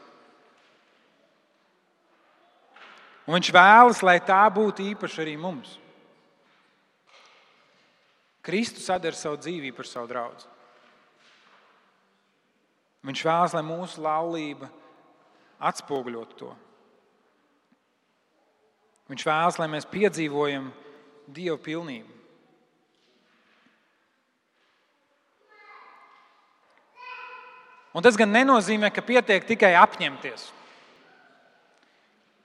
[3.27, 5.73] Un viņš vēlas, lai tā būtu īpaša arī mums.
[8.47, 10.47] Kristus sadara savu dzīvību par savu draugu.
[13.07, 14.67] Viņš vēlas, lai mūsu laulība
[15.63, 16.51] atspoguļotu to.
[19.07, 20.67] Viņš vēlas, lai mēs piedzīvojam
[21.31, 22.17] Dieva pilnību.
[27.97, 30.51] Un tas gan nenozīmē, ka pietiek tikai apņemties.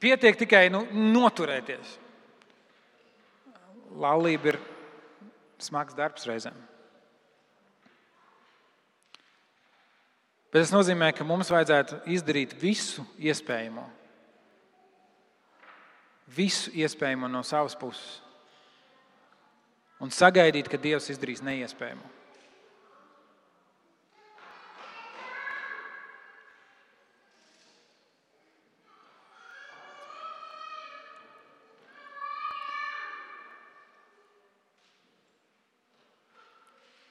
[0.03, 1.99] Pietiek tikai nu, noturēties.
[4.03, 4.59] Laulība ir
[5.63, 6.57] smags darbs reizēm.
[10.53, 13.87] Bet tas nozīmē, ka mums vajadzētu izdarīt visu iespējamo.
[16.37, 18.19] Visu iespējamo no savas puses.
[20.03, 22.05] Un sagaidīt, ka Dievs izdarīs neiespējamo.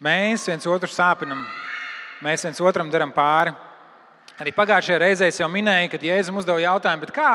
[0.01, 1.41] Mēs viens otru sāpinam,
[2.25, 3.53] mēs viens otram darām pāri.
[4.41, 7.33] Arī pagājušajā reizē es jau minēju, kad Jēzus uzdeva jautājumu, kā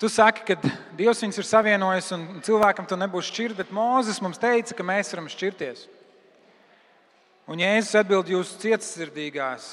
[0.00, 4.40] tu saki, ka Dievs viņus ir savienojis un cilvēkam to nebūs šķirt, bet Mozus mums
[4.42, 5.86] teica, ka mēs varam šķirties.
[7.48, 9.70] Un Jēzus atbild jūsu cietsirdīgās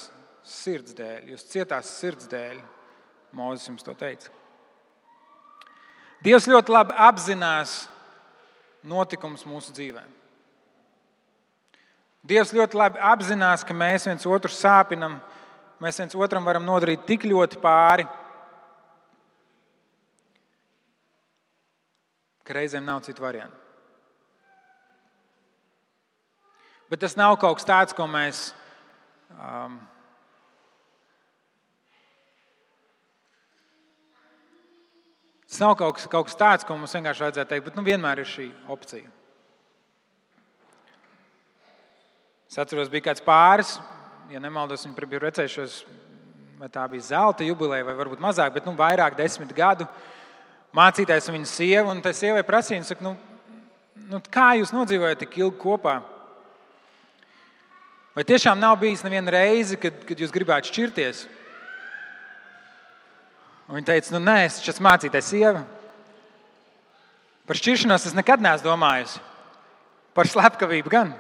[0.48, 2.62] sirds dēļ, jūsu cietās sirds dēļ.
[3.36, 4.32] Mozus jums to teica.
[6.22, 7.86] Dievs ļoti labi apzinās
[8.84, 10.21] notikumus mūsu dzīvēm.
[12.22, 15.18] Dievs ļoti labi apzinās, ka mēs viens otru sāpinam,
[15.82, 18.06] mēs viens otram varam nodarīt tik ļoti pāri,
[22.46, 23.58] ka reizēm nav citu variantu.
[26.92, 28.52] Bet tas nav kaut kas tāds, ko mēs.
[29.40, 29.80] Um,
[35.52, 38.22] Tas nav kaut kas, kaut kas tāds, ko mums vienkārši vajadzētu teikt, bet nu, vienmēr
[38.24, 39.10] ir šī opcija.
[42.52, 43.78] Es atceros, bija kāds pāris,
[44.28, 45.76] ja nemaldos, viņi bija recējušies,
[46.60, 49.88] vai tā bija zelta jubileja, vai varbūt mazāk, bet nu, vairāk, desmit gadu
[50.76, 51.94] mācītājs un viņa sieva.
[51.94, 53.14] Un tā sievai prasīja, saka, nu,
[54.12, 56.02] nu, kā jūs nodzīvojat tik ilgi kopā?
[58.20, 61.24] Vai tiešām nav bijis neviena reize, kad, kad jūs gribētu šķirties?
[63.72, 65.64] Un viņa teica, nu, nē, es esmu mācītājs sieva.
[67.48, 69.24] Par šķiršanos es nekad neesmu domājusi.
[70.12, 71.16] Par slepkavību gan.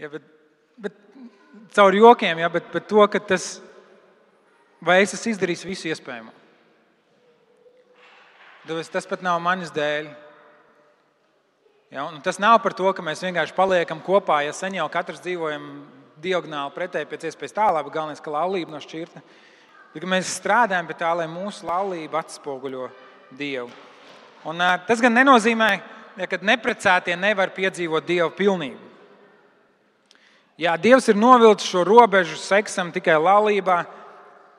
[0.00, 0.24] Ja, bet,
[0.80, 0.94] bet
[1.76, 3.58] caur jokiem, ja, bet, bet to, ka tas,
[4.80, 6.32] vai es esmu izdarījis visu iespējamo.
[8.94, 10.08] Tas pat nav manis dēļ.
[11.92, 15.70] Ja, tas nav par to, ka mēs vienkārši paliekam kopā, ja sen jau katrs dzīvojam
[16.22, 19.20] diagonāli pretēji, pēc iespējas tālāk, bet galvenais, ka laulība nav šķirta.
[19.92, 22.88] Bet mēs strādājam pie tā, lai mūsu laulība atspoguļo
[23.36, 23.68] Dievu.
[24.48, 25.74] Un, tas gan nenozīmē,
[26.16, 28.89] ja, ka neprecētie nevar piedzīvot Dieva pilnību.
[30.60, 33.78] Jā, Dievs ir novilcis šo robežu seksam tikai laulībā,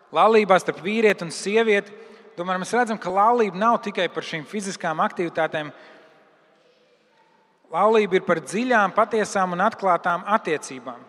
[0.09, 1.93] laulībā starp vīrieti un sievieti.
[2.33, 5.69] Tomēr mēs redzam, ka laulība nav tikai par šīm fiziskām aktivitātēm.
[7.69, 11.05] Laulība ir par dziļām, patiesām un atklātām attiecībām.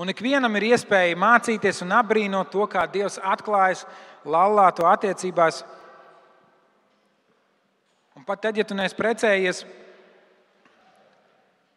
[0.00, 3.84] Un ikvienam ir iespēja mācīties un apbrīnot to, kā Dievs atklājas
[4.24, 5.60] laulāto attiecībās.
[8.16, 9.66] Un pat tad, ja tu neesi precējies,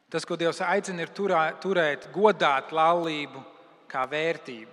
[0.09, 3.41] Tas, ko Dievs aicina, ir turā, turēt, godāt laulību
[3.89, 4.71] kā vērtību.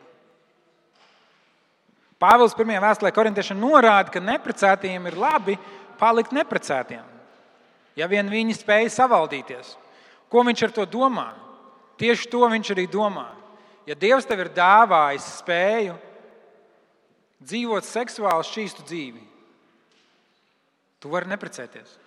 [2.23, 2.77] Pāvils 1.
[2.85, 5.57] vēstulē korintiešiem norāda, ka neprecētiem ir labi
[5.99, 7.03] palikt neprecētiem,
[7.99, 9.73] ja vien viņi spēj savaldīties.
[10.31, 11.33] Ko viņš ar to domā?
[11.99, 13.29] Tieši to viņš arī domā.
[13.87, 15.97] ja Dievs tev ir dāvājis spēju
[17.43, 19.23] dzīvot seksuāli šķīstu dzīvi,
[21.03, 21.99] tu vari neprecēties.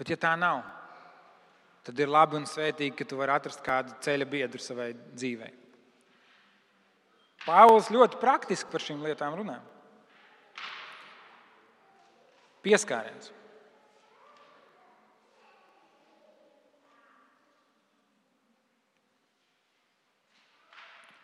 [0.00, 0.62] Bet, ja tā nav,
[1.84, 5.50] tad ir labi un svētīgi, ka tu vari atrast kādu ceļa biedru savai dzīvei.
[7.44, 9.58] Pāvils ļoti praktiski par šīm lietām runā.
[12.64, 13.28] Pieskāriens.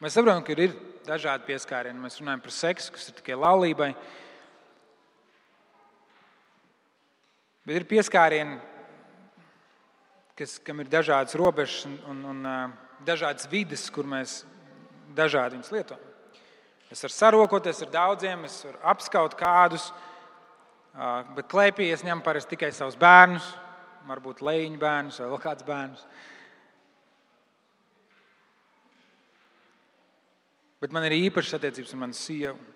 [0.04, 0.76] Mēs saprotam, ka ir
[1.08, 2.00] dažādi pieskārieni.
[2.04, 3.94] Mēs runājam par seksu, kas ir tikai laulībai.
[7.66, 8.60] Bet ir pieskārieni,
[10.38, 12.74] kas, kam ir dažādas robežas un, un, un
[13.06, 14.44] dažādas vidas, kur mēs
[15.16, 16.12] dažādi viņus lietojam.
[16.94, 19.88] Es varu sarokoties ar daudziem, es varu apskaut kādus,
[21.34, 23.48] bet klēpī es ņemu parasti tikai savus bērnus,
[24.06, 26.06] varbūt leņķu bērnus vai vēl kādus bērnus.
[30.86, 32.75] Bet man ir īpašas attiecības ar manu sievu.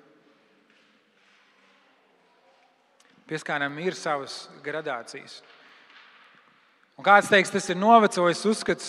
[3.30, 5.38] Pieskārām ir savas gradācijas.
[6.98, 8.88] Un kāds teiks, tas ir novecojis uzskats.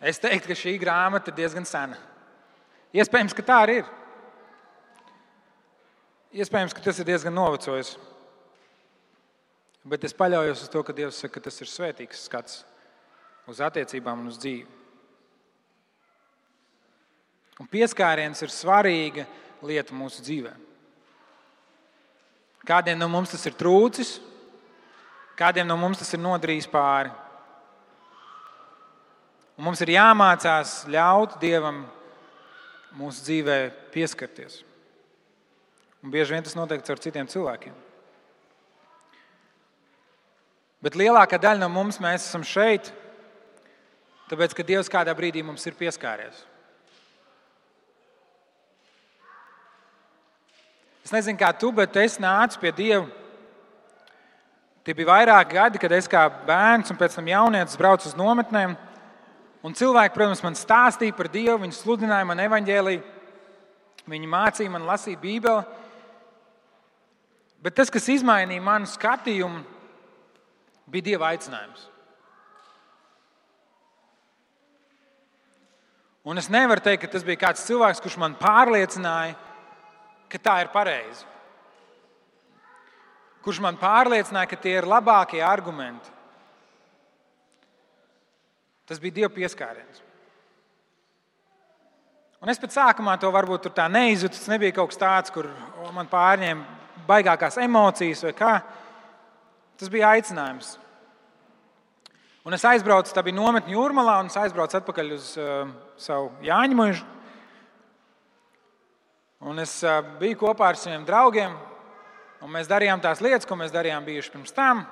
[0.00, 1.98] Es teiktu, ka šī grāmata ir diezgan sena.
[2.96, 3.90] Iespējams, ka tā arī ir.
[6.40, 7.94] Iespējams, ka tas ir diezgan novecojis.
[9.88, 12.62] Bet es paļaujos uz to, ka Dievs saka, ka tas ir svētīgs skats
[13.48, 14.66] uz attiecībām un uz dzīvi.
[17.58, 19.24] Un pieskāriens ir svarīga
[19.66, 20.52] lieta mūsu dzīvē.
[22.68, 24.18] Kādiem no mums tas ir trūcis,
[25.38, 27.12] kādiem no mums tas ir nodarījis pāri.
[29.56, 31.86] Un mums ir jāmācās ļaut Dievam
[32.98, 33.56] mūsu dzīvē
[33.94, 34.60] pieskarties.
[36.04, 37.74] Un bieži vien tas notiek ar citiem cilvēkiem.
[40.84, 42.92] Bet lielākā daļa no mums esam šeit,
[44.30, 46.44] tāpēc ka Dievs kādā brīdī mums ir pieskāries.
[51.08, 53.06] Es nezinu, kā tu, bet es nācu pie Dieva.
[54.84, 58.74] Tie bija vairāki gadi, kad es kā bērns un pēc tam jaunietis braucu uz nometnēm.
[59.64, 63.00] Un cilvēki, protams, man stāstīja par Dievu, viņi sludināja man evaņģēlīju,
[64.12, 65.64] viņi mācīja man lasīt Bībeli.
[67.64, 69.64] Bet tas, kas izmainīja manu skatījumu,
[70.92, 71.88] bija Dieva aicinājums.
[76.28, 79.47] Un es nevaru teikt, ka tas bija kāds cilvēks, kurš man pārliecināja,
[80.28, 81.26] ka tā ir pareizi.
[83.44, 86.10] Kurš man pārliecināja, ka tie ir labākie argumenti.
[88.88, 90.02] Tas bija Dieva pieskāriens.
[92.38, 94.36] Un es pat sākumā to varbūt tā neizjūtu.
[94.36, 95.48] Tas nebija kaut kas tāds, kur
[95.94, 98.52] man pārņēma baigākās emocijas vai kā.
[99.78, 100.76] Tas bija aicinājums.
[102.46, 105.68] Un es aizbraucu, tā bija nometne jūrmalā, un es aizbraucu atpakaļ uz uh,
[106.00, 107.04] savu Jāņu mūžu.
[109.38, 109.78] Un es
[110.18, 111.52] biju kopā ar saviem draugiem,
[112.42, 114.82] un mēs darījām tās lietas, ko mēs darījām bijuši pirms tam.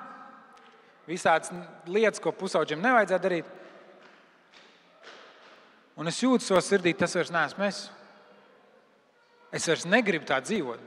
[1.07, 1.51] Visādas
[1.87, 3.53] lietas, ko pusauģiem nevajadzēja darīt.
[5.97, 7.81] Un es jūtu savā sirdī, tas vairs neesmu es.
[9.55, 10.83] Es vairs negribu tā dzīvot.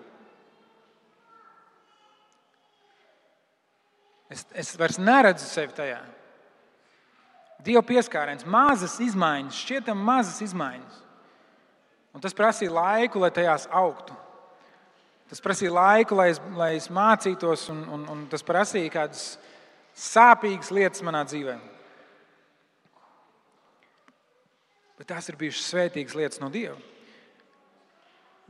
[4.31, 5.99] Es, es vairs neredzu sevi tajā.
[7.67, 11.01] Dieva pieskāriens, mazas izmaiņas, šķietam mazas izmaiņas.
[12.15, 14.17] Un tas prasīja laiku, lai tajās augtu.
[15.31, 19.25] Tas prasīja laiku, lai es, lai es mācītos, un, un, un tas prasīja kādas
[19.95, 21.55] sāpīgas lietas manā dzīvē.
[24.99, 26.77] Bet tās ir bijušas svētīgas lietas no Dieva.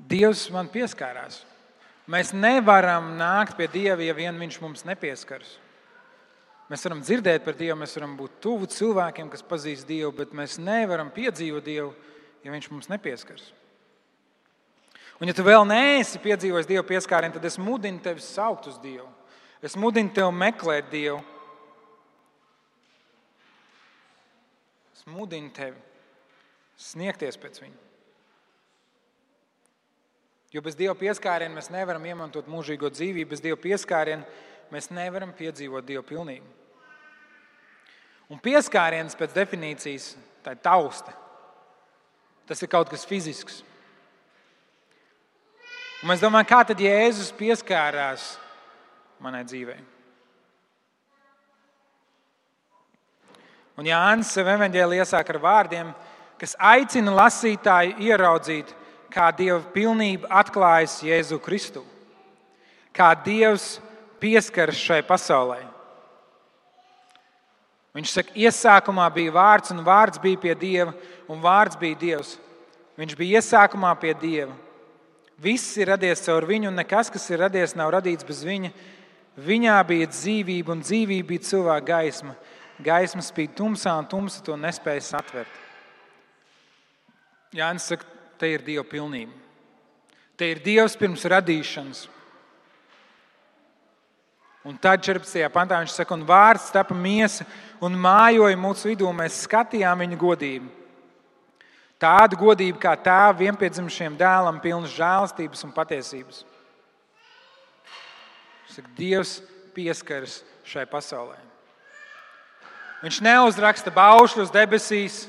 [0.09, 1.43] Dievs man pieskārās.
[2.11, 5.59] Mēs nevaram nākt pie Dieva, ja vien Viņš mums nepieskaras.
[6.71, 10.57] Mēs varam dzirdēt par Dievu, mēs varam būt tuvu cilvēkiem, kas pazīst Dievu, bet mēs
[10.63, 11.93] nevaram piedzīvot Dievu
[12.45, 13.51] ja viņš mums nepieskars.
[15.21, 19.09] Un, ja tu vēl neesi piedzīvojis Dieva pieskārienu, tad es mudinu tevi saukt uz Dievu.
[19.61, 21.21] Es mudinu tevi meklēt Dievu.
[24.97, 25.77] Es mudinu tevi
[26.81, 27.79] sniegties pēc viņa.
[30.51, 34.25] Jo bez Dieva pieskāriena mēs nevaram iemantot mūžīgo dzīvību, bez Dieva pieskāriena
[34.73, 36.57] mēs nevaram piedzīvot Dieva pilnību.
[38.31, 40.15] Un pieskāriens pēc definīcijas
[40.45, 41.13] tā ir tausta.
[42.51, 43.61] Tas ir kaut kas fizisks.
[46.03, 48.33] Un mēs domājam, kā tad Jēzus pieskārās
[49.23, 49.79] manai dzīvei.
[53.79, 55.93] Un Jānis sev evanģēlī iesāk ar vārdiem,
[56.41, 58.75] kas aicina lasītāju ieraudzīt,
[59.15, 61.85] kā Dieva pilnība atklājas Jēzu Kristu,
[62.91, 63.77] kā Dievs
[64.19, 65.63] pieskaras šai pasaulē.
[67.97, 70.93] Viņš saka, iesākumā bija vārds, un vārds bija pie Dieva,
[71.31, 72.37] un vārds bija Dievs.
[73.01, 74.55] Viņš bija iesākumā pie Dieva.
[75.41, 78.71] Viss ir radies caur viņu, un nekas, kas ir radies, nav radīts bez viņa.
[79.41, 82.37] Viņā bija dzīvība, un dzīvība bija cilvēka gaisma.
[82.81, 85.59] Gaisma spīd tumsā, un tumsa to nespēja satvert.
[87.57, 88.07] Jānis saka,
[88.39, 89.33] te ir Dieva pilnība.
[90.39, 92.07] Te ir Dievs pirms radīšanas.
[94.65, 95.47] Un tad 14.
[95.53, 97.47] pantā viņš saka, un vārds tapa miesa
[97.81, 99.09] un mājoja mūsu vidū.
[99.17, 100.69] Mēs skatījām viņa godību.
[102.01, 106.43] Tādu godību kā tēva vienpiedzimušiem dēlam, pilnas žēlastības un patiesības.
[108.71, 109.39] Saka, Dievs
[109.77, 111.39] pieskaras šai pasaulē.
[113.01, 115.23] Viņš neuzraksta baušļus debesīs,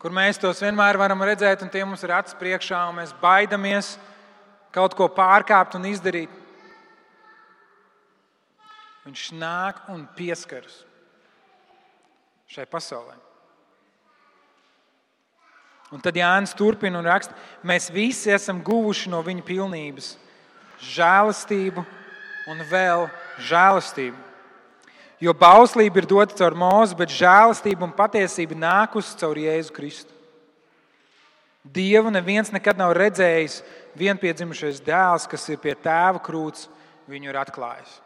[0.00, 3.94] kur mēs tos vienmēr varam redzēt, un tie mums ir acis priekšā, un mēs baidamies
[4.72, 6.41] kaut ko pārkāpt un izdarīt.
[9.02, 10.84] Viņš nāk un pieskaras
[12.52, 13.16] šai pasaulē.
[15.92, 17.34] Un tad Jānis turpina un raksta,
[17.66, 20.14] mēs visi esam guvuši no viņa pilnības
[20.92, 21.84] žēlastību
[22.48, 23.08] un vēl
[23.48, 24.16] žēlastību.
[25.22, 30.16] Jo bauslība ir dota caur mūzu, bet žēlastība un patiesība nākusi caur Jēzu Kristu.
[31.62, 33.60] Dievu neviens nekad nav redzējis,
[33.94, 36.66] vienpiedzimušais dēls, kas ir pie tēva krūts,
[37.06, 38.00] viņu ir atklājis.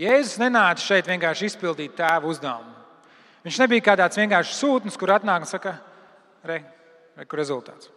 [0.00, 2.72] Jēzus nenāca šeit vienkārši izpildīt tēva uzdevumu.
[3.44, 5.74] Viņš nebija kā tāds vienkārši sūtnis, kur atnāk un saka,
[6.44, 6.60] re,
[7.16, 7.90] re, kur rezultāts.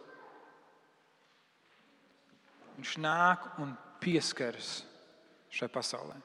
[2.79, 4.81] Viņš nāk un pieskaras
[5.53, 6.15] šai pasaulē.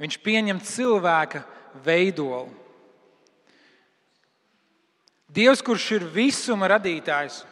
[0.00, 1.42] Viņš pieņem cilvēka
[1.84, 2.52] veidolu.
[5.36, 7.42] Dievs, kurš ir visuma radītājs,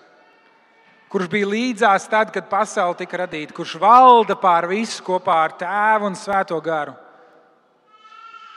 [1.14, 6.08] kurš bija līdzās tad, kad pasaule tika radīta, kurš valda pār visu kopā ar tēvu
[6.10, 6.96] un svēto garu.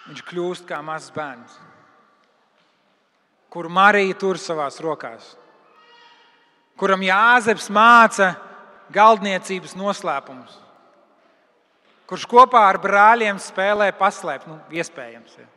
[0.08, 1.54] Viņš kļūst kā mazs bērns,
[3.54, 5.36] kuru Marija tur savās rokās,
[6.80, 8.32] kuram Jāzeps māca
[8.96, 10.58] galdniecības noslēpumus,
[12.10, 15.38] kurš kopā ar brāļiem spēlē paslēpt, nu, iespējams.
[15.44, 15.48] Ja.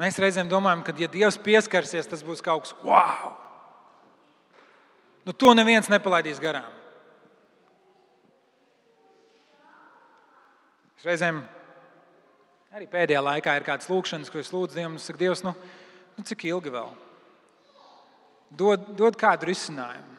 [0.00, 3.32] Mēs reizēm domājam, ka, ja Dievs pieskarsies, tas būs kaut kas wow!
[5.26, 6.68] Nu, to neviens nepalaidīs garām.
[11.06, 11.36] Reizēm
[12.74, 15.52] arī pēdējā laikā ir kāds lūkšanas, ko es lūdzu Dievam, saku, Dievs, nu,
[16.18, 16.88] nu cik ilgi vēl?
[18.58, 20.16] Dod, dod kādu risinājumu.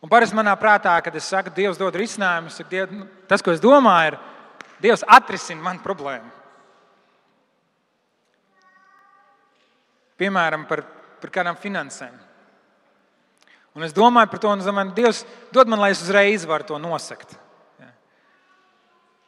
[0.00, 3.52] Un parasti manā prātā, kad es saku, Dievs dod risinājumu, saku, Diev, nu, tas, ko
[3.52, 4.18] es domāju, ir,
[4.80, 6.39] Dievs atrisina manu problēmu.
[10.20, 10.84] Piemēram, par,
[11.22, 12.14] par kādām finansēm.
[13.76, 15.22] Un es domāju par to, un es domāju, Dievs
[15.54, 17.36] dod man, lai es uzreiz varu to nosakt.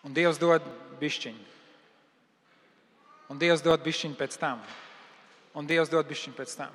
[0.02, 0.64] Un Dievs dod
[0.98, 1.50] bišķiņu.
[3.30, 4.64] Un Dievs dod bišķiņu pēc tam.
[5.54, 6.74] Un Dievs dod bišķiņu pēc tam.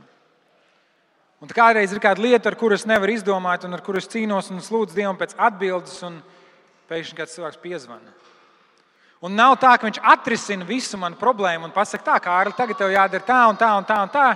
[1.43, 4.47] Un kādreiz ir kāda lieta, ar kuru es nevaru izdomāt, un ar kuru es cīnos
[4.49, 6.22] un lūdzu Dievam pēc atbildes, un
[6.89, 8.15] pēkšņi kāds cilvēks piezvanīja.
[9.24, 12.91] Un nav tā, ka viņš atrisina visu manu problēmu un pasakā, tā, Kārli, tagad tev
[12.93, 13.97] jādara tā un tā un tā.
[14.05, 14.28] Un tā.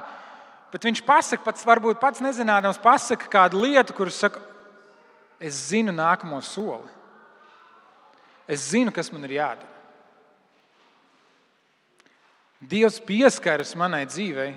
[0.73, 4.41] Bet viņš pasakā, pats varbūt pats nezinādams, pasakā kādu lietu, kuras saka,
[5.37, 6.89] es zinu nākamo soli.
[8.49, 9.69] Es zinu, kas man ir jādara.
[12.61, 14.55] Dievs pieskaras manai dzīvei.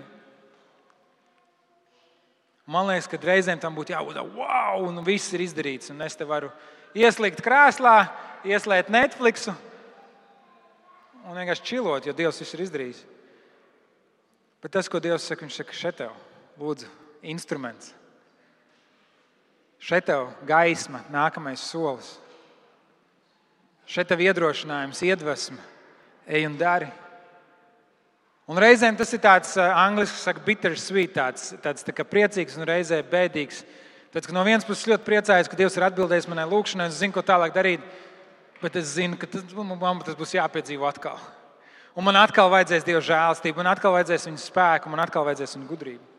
[2.64, 5.92] Man liekas, ka reizēm tam būtu jābūt wow, un viss ir izdarīts.
[5.92, 6.48] Un es te varu
[6.96, 7.98] ieslīgt krēslā,
[8.48, 9.52] ieslēgt Netflixu
[11.24, 13.02] un vienkārši čilot, jo Dievs viss ir izdarījis.
[14.64, 16.12] Bet tas, ko Dievs saka, viņš saka, šeit tev,
[16.60, 16.88] lūdzu,
[17.34, 17.92] instruments.
[19.84, 22.14] Šeit tev gaisma, nākamais solis.
[23.84, 25.60] Šeit tev iedrošinājums, iedvesma,
[26.24, 26.88] ej un dari.
[28.48, 33.62] Un reizēm tas ir tāds angļuiski saka, bittersweet, tāds, tāds tā priecīgs un reizē bēdīgs.
[34.14, 37.24] Tad, no vienas puses ļoti priecājos, ka Dievs ir atbildējis manai lūgšanai, es zinu, ko
[37.24, 37.84] tālāk darīt
[38.64, 41.20] bet es zinu, ka tas, man tas būs jāpiedzīvo atkal.
[41.94, 45.68] Un man atkal vajadzēs Dieva žēlastību, man atkal vajadzēs viņa spēku, man atkal vajadzēs viņa
[45.68, 46.10] gudrību.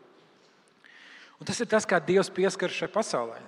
[1.36, 3.42] Un tas ir tas, kā Dievs pieskaras šai pasaulē.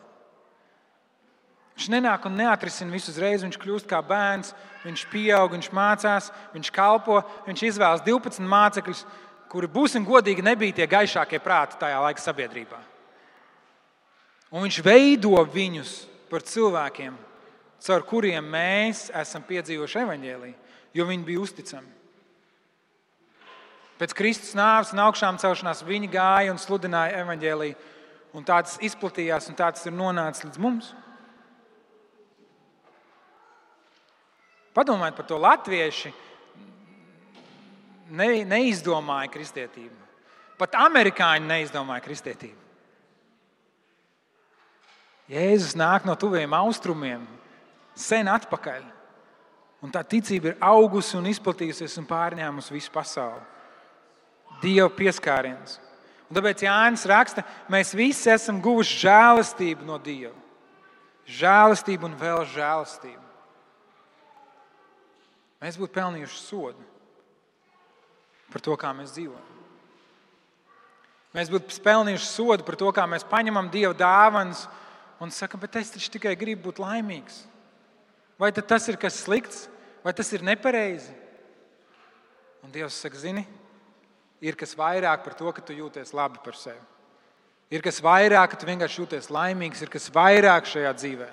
[1.78, 3.44] Viņš nenāk un neatrisina visu uzreiz.
[3.46, 4.50] Viņš kļūst kā bērns,
[4.82, 9.04] viņš pieaug, viņš mācās, viņš kalpo, viņš izvēlas 12 mācekļus,
[9.48, 12.82] kuri, būsim godīgi, nebija tie gaišākie prāti tajā laika sabiedrībā.
[14.50, 15.94] Un viņš veido viņus
[16.28, 17.14] par cilvēkiem,
[17.84, 20.56] caur kuriem mēs esam piedzīvojuši evaņģēlīju,
[20.98, 21.94] jo viņi bija uzticami.
[23.98, 27.94] Pēc Kristus nāves un augšām celšanās viņi gāja un sludināja evaņģēlīju.
[28.36, 30.92] un tā tas izplatījās, un tā tas ir nonācis līdz mums.
[34.76, 36.12] Padomājiet par to latviešu.
[38.14, 39.96] Ne, neizdomāja kristietību.
[40.60, 42.68] Pat amerikāņi neizdomāja kristietību.
[45.28, 47.26] Jēzus nāk no tuviem austrumiem,
[47.98, 48.86] sen atpakaļ.
[49.84, 53.44] Un tā ticība ir augusi un izplatījusies un pārņēmusi visu pasauli.
[54.62, 55.78] Dieva pieskāriens.
[56.28, 60.34] Un tāpēc Jānis raksta, mēs visi esam guvuši žēlastību no Dieva.
[61.28, 63.24] Žēlastību un vēl žēlastību.
[65.62, 66.84] Mēs būtu pelnījuši sodu
[68.48, 69.54] par to, kā mēs dzīvojam.
[71.36, 74.66] Mēs būtu pelnījuši sodu par to, kā mēs paņemam Dieva dāvanas
[75.22, 77.42] un sakam, bet es taču tikai gribu būt laimīgs.
[78.38, 79.66] Vai tas ir kas slikts,
[80.04, 81.14] vai tas ir nepareizi?
[82.62, 83.44] Un Dievs saka, zini,
[84.40, 86.80] ir kas vairāk par to, ka tu jūties labi par sevi.
[87.68, 91.28] Ir kas vairāk, ka tu vienkārši jūties laimīgs, ir kas vairāk šajā dzīvē.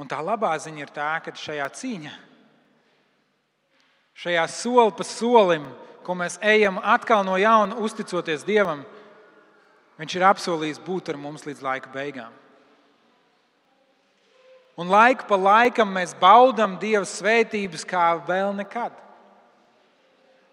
[0.00, 2.12] Un tā labā ziņa ir tā, ka šajā cīņā,
[4.16, 5.64] šajā soli pa solim,
[6.04, 8.84] ko mēs ejam atkal no jauna, uzticoties Dievam,
[9.96, 12.32] Viņš ir apsolījis būt ar mums līdz laika beigām.
[14.76, 18.92] Un laiku pa laikam mēs baudām Dieva svētības kā vēl nekad.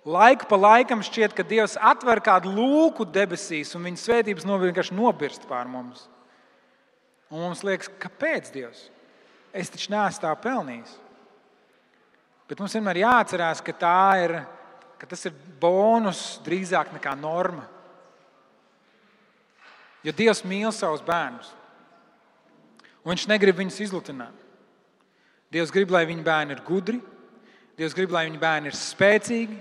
[0.04, 5.48] Laiku pa laikam šķiet, ka Dievs atver kādu lūku debesīs, un viņa svētības vienkārši nobirst
[5.48, 6.08] pār mums.
[7.32, 8.90] Un mums liekas, kāpēc Dievs?
[9.54, 10.92] Es taču neesmu tā pelnījis.
[12.50, 14.36] Bet mums vienmēr jāatcerās, ka, ir,
[15.00, 17.68] ka tas ir bonus drīzāk nekā norma.
[20.04, 21.54] Jo Dievs mīl savus bērnus.
[23.04, 24.36] Un viņš negrib viņus izlutināt.
[25.54, 27.02] Dievs grib, lai viņa bērni ir gudri,
[27.78, 29.56] Dievs grib, lai viņa bērni ir spēcīgi,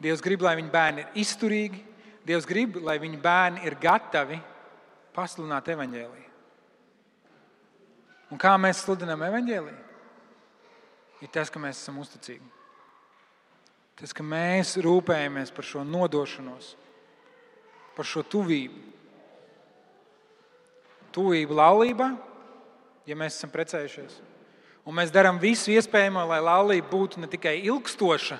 [0.00, 1.82] Dievs grib, lai viņa bērni ir izturīgi,
[2.26, 4.38] Dievs grib, lai viņa bērni ir gatavi
[5.16, 6.28] pasludināt evaņģēlīju.
[8.30, 9.86] Un kā mēs sludinām evaņģēlīju?
[11.20, 12.46] Ir tas, ka mēs esam uzticīgi.
[14.00, 16.70] Tas, ka mēs rūpējamies par šo nodošanos,
[17.96, 18.78] par šo tuvību,
[21.12, 22.08] tuvību laulībā,
[23.08, 24.18] ja mēs esam precējušies.
[24.88, 28.38] Un mēs darām visu iespējamo, lai laulība būtu ne tikai ilgstoša,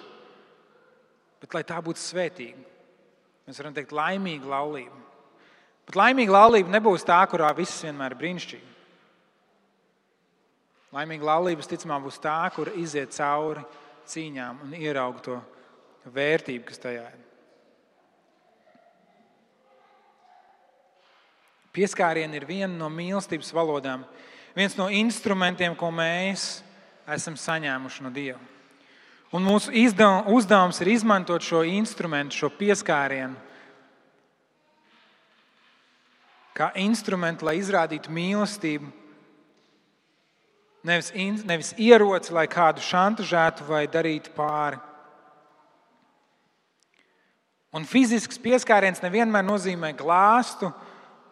[1.41, 2.65] bet lai tā būtu svētīga.
[3.47, 4.97] Mēs varam teikt, laimīga laulība.
[5.89, 8.69] Bet laimīga laulība nebūs tā, kurā viss vienmēr ir brīnišķīgi.
[10.95, 13.63] Laimīga laulība, ticamāk, būs tā, kur iziet cauri
[14.11, 15.37] cīņām un ieraug to
[16.11, 17.27] vērtību, kas tajā ir.
[21.71, 24.03] Pieskārieni ir viena no mīlestības valodām,
[24.57, 26.61] viens no instrumentiem, ko mēs
[27.11, 28.41] esam saņēmuši no Dieva.
[29.31, 33.37] Un mūsu uzdevums ir izmantot šo instrumentu, šo pieskārienu,
[36.57, 38.91] kā instrumentu, lai izrādītu mīlestību.
[40.85, 41.13] Nevis,
[41.47, 44.81] nevis ieroci, lai kādu šantažētu vai darītu pāri.
[47.71, 50.73] Un fizisks pieskāriens nevienmēr nozīmē glāstu,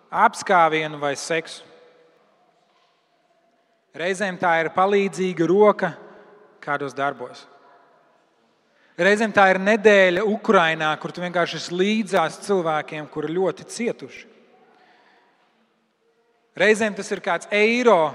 [0.09, 1.64] apskāvienu vai seksu.
[3.99, 5.93] Reizēm tā ir palīdzīga roka
[6.63, 7.41] kādos darbos.
[8.99, 14.25] Reizēm tā ir nedēļa Ukrajinā, kur tu vienkārši esi līdzās cilvēkiem, kuri ļoti cietuši.
[16.59, 18.15] Reizēm tas ir kāds eiro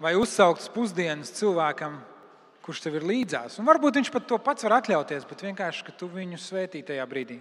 [0.00, 1.96] vai uzsaukts pusdienas cilvēkam,
[2.64, 3.56] kurš tev ir līdzās.
[3.60, 7.04] Un varbūt viņš pat to pats var atļauties, bet vienkārši, ka tu viņu svētī tajā
[7.08, 7.40] brīdī.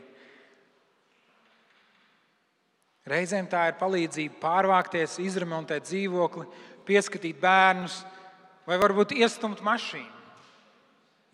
[3.04, 6.46] Reizēm tā ir palīdzība pārvākties, izremontēt dzīvokli,
[6.88, 8.02] pieskatīt bērnus
[8.68, 10.22] vai varbūt iestumt mašīnu,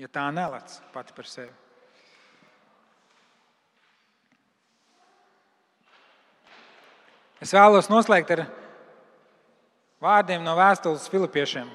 [0.01, 1.51] ja tā nelec pati par sevi.
[7.39, 8.41] Es vēlos noslēgt ar
[10.03, 11.69] vārdiem no vēstules Filipiešiem.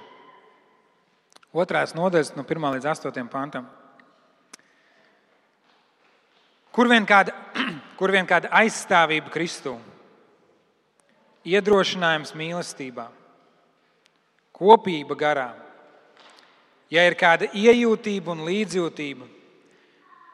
[1.55, 3.71] Otrās nodaļas, no 1 līdz 8 pantam.
[6.75, 7.33] Kur vien kāda,
[7.99, 9.77] kur vien kāda aizstāvība Kristū,
[11.47, 13.07] iedrošinājums mīlestībā,
[14.55, 15.49] kopība garā,
[16.93, 19.27] ja ir kāda iejūtība un līdzjūtība,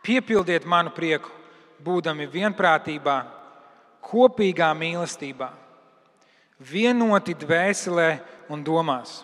[0.04, 1.32] piepildiet manu prieku,
[1.80, 3.16] būdami vienprātībā,
[4.04, 5.48] kopīgā mīlestībā,
[6.60, 8.10] vienoti dvēselē
[8.52, 9.22] un domās.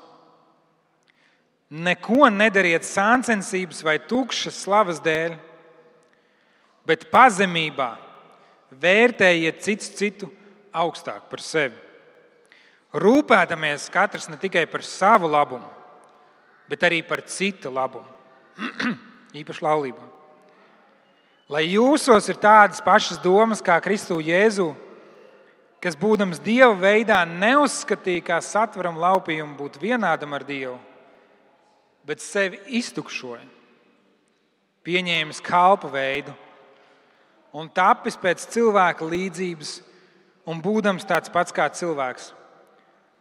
[1.68, 5.34] Neko nedariet sāncensības vai tukšas slavas dēļ
[6.86, 7.90] bet pazemībā
[8.80, 10.30] vērtējiet cits citu
[10.76, 11.85] augstāk par sevi.
[12.96, 15.68] Rūpēdamies katrs ne tikai par savu labumu,
[16.70, 18.08] bet arī par citu labumu,
[19.40, 20.06] īpaši laulībā.
[21.52, 24.72] Lai jūsos ir tādas pašas domas kā Kristu Jēzu,
[25.82, 30.78] kas būdams Dieva veidā neuzskatīja kā satveram laupījumu būt vienādam ar Dievu,
[32.06, 33.44] bet sevi iztukšoja,
[34.86, 36.34] pieņēmis kalpu veidu
[37.56, 39.76] un tapis pēc cilvēka līdzības
[40.50, 42.32] un būdams tāds pats kā cilvēks.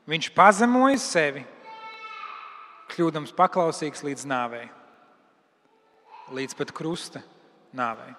[0.05, 1.41] Viņš pazemoja sevi,
[2.93, 4.67] kļūdams paklausīgs līdz nāvei,
[6.29, 7.23] līdz pat krusta
[7.73, 8.13] nāvei.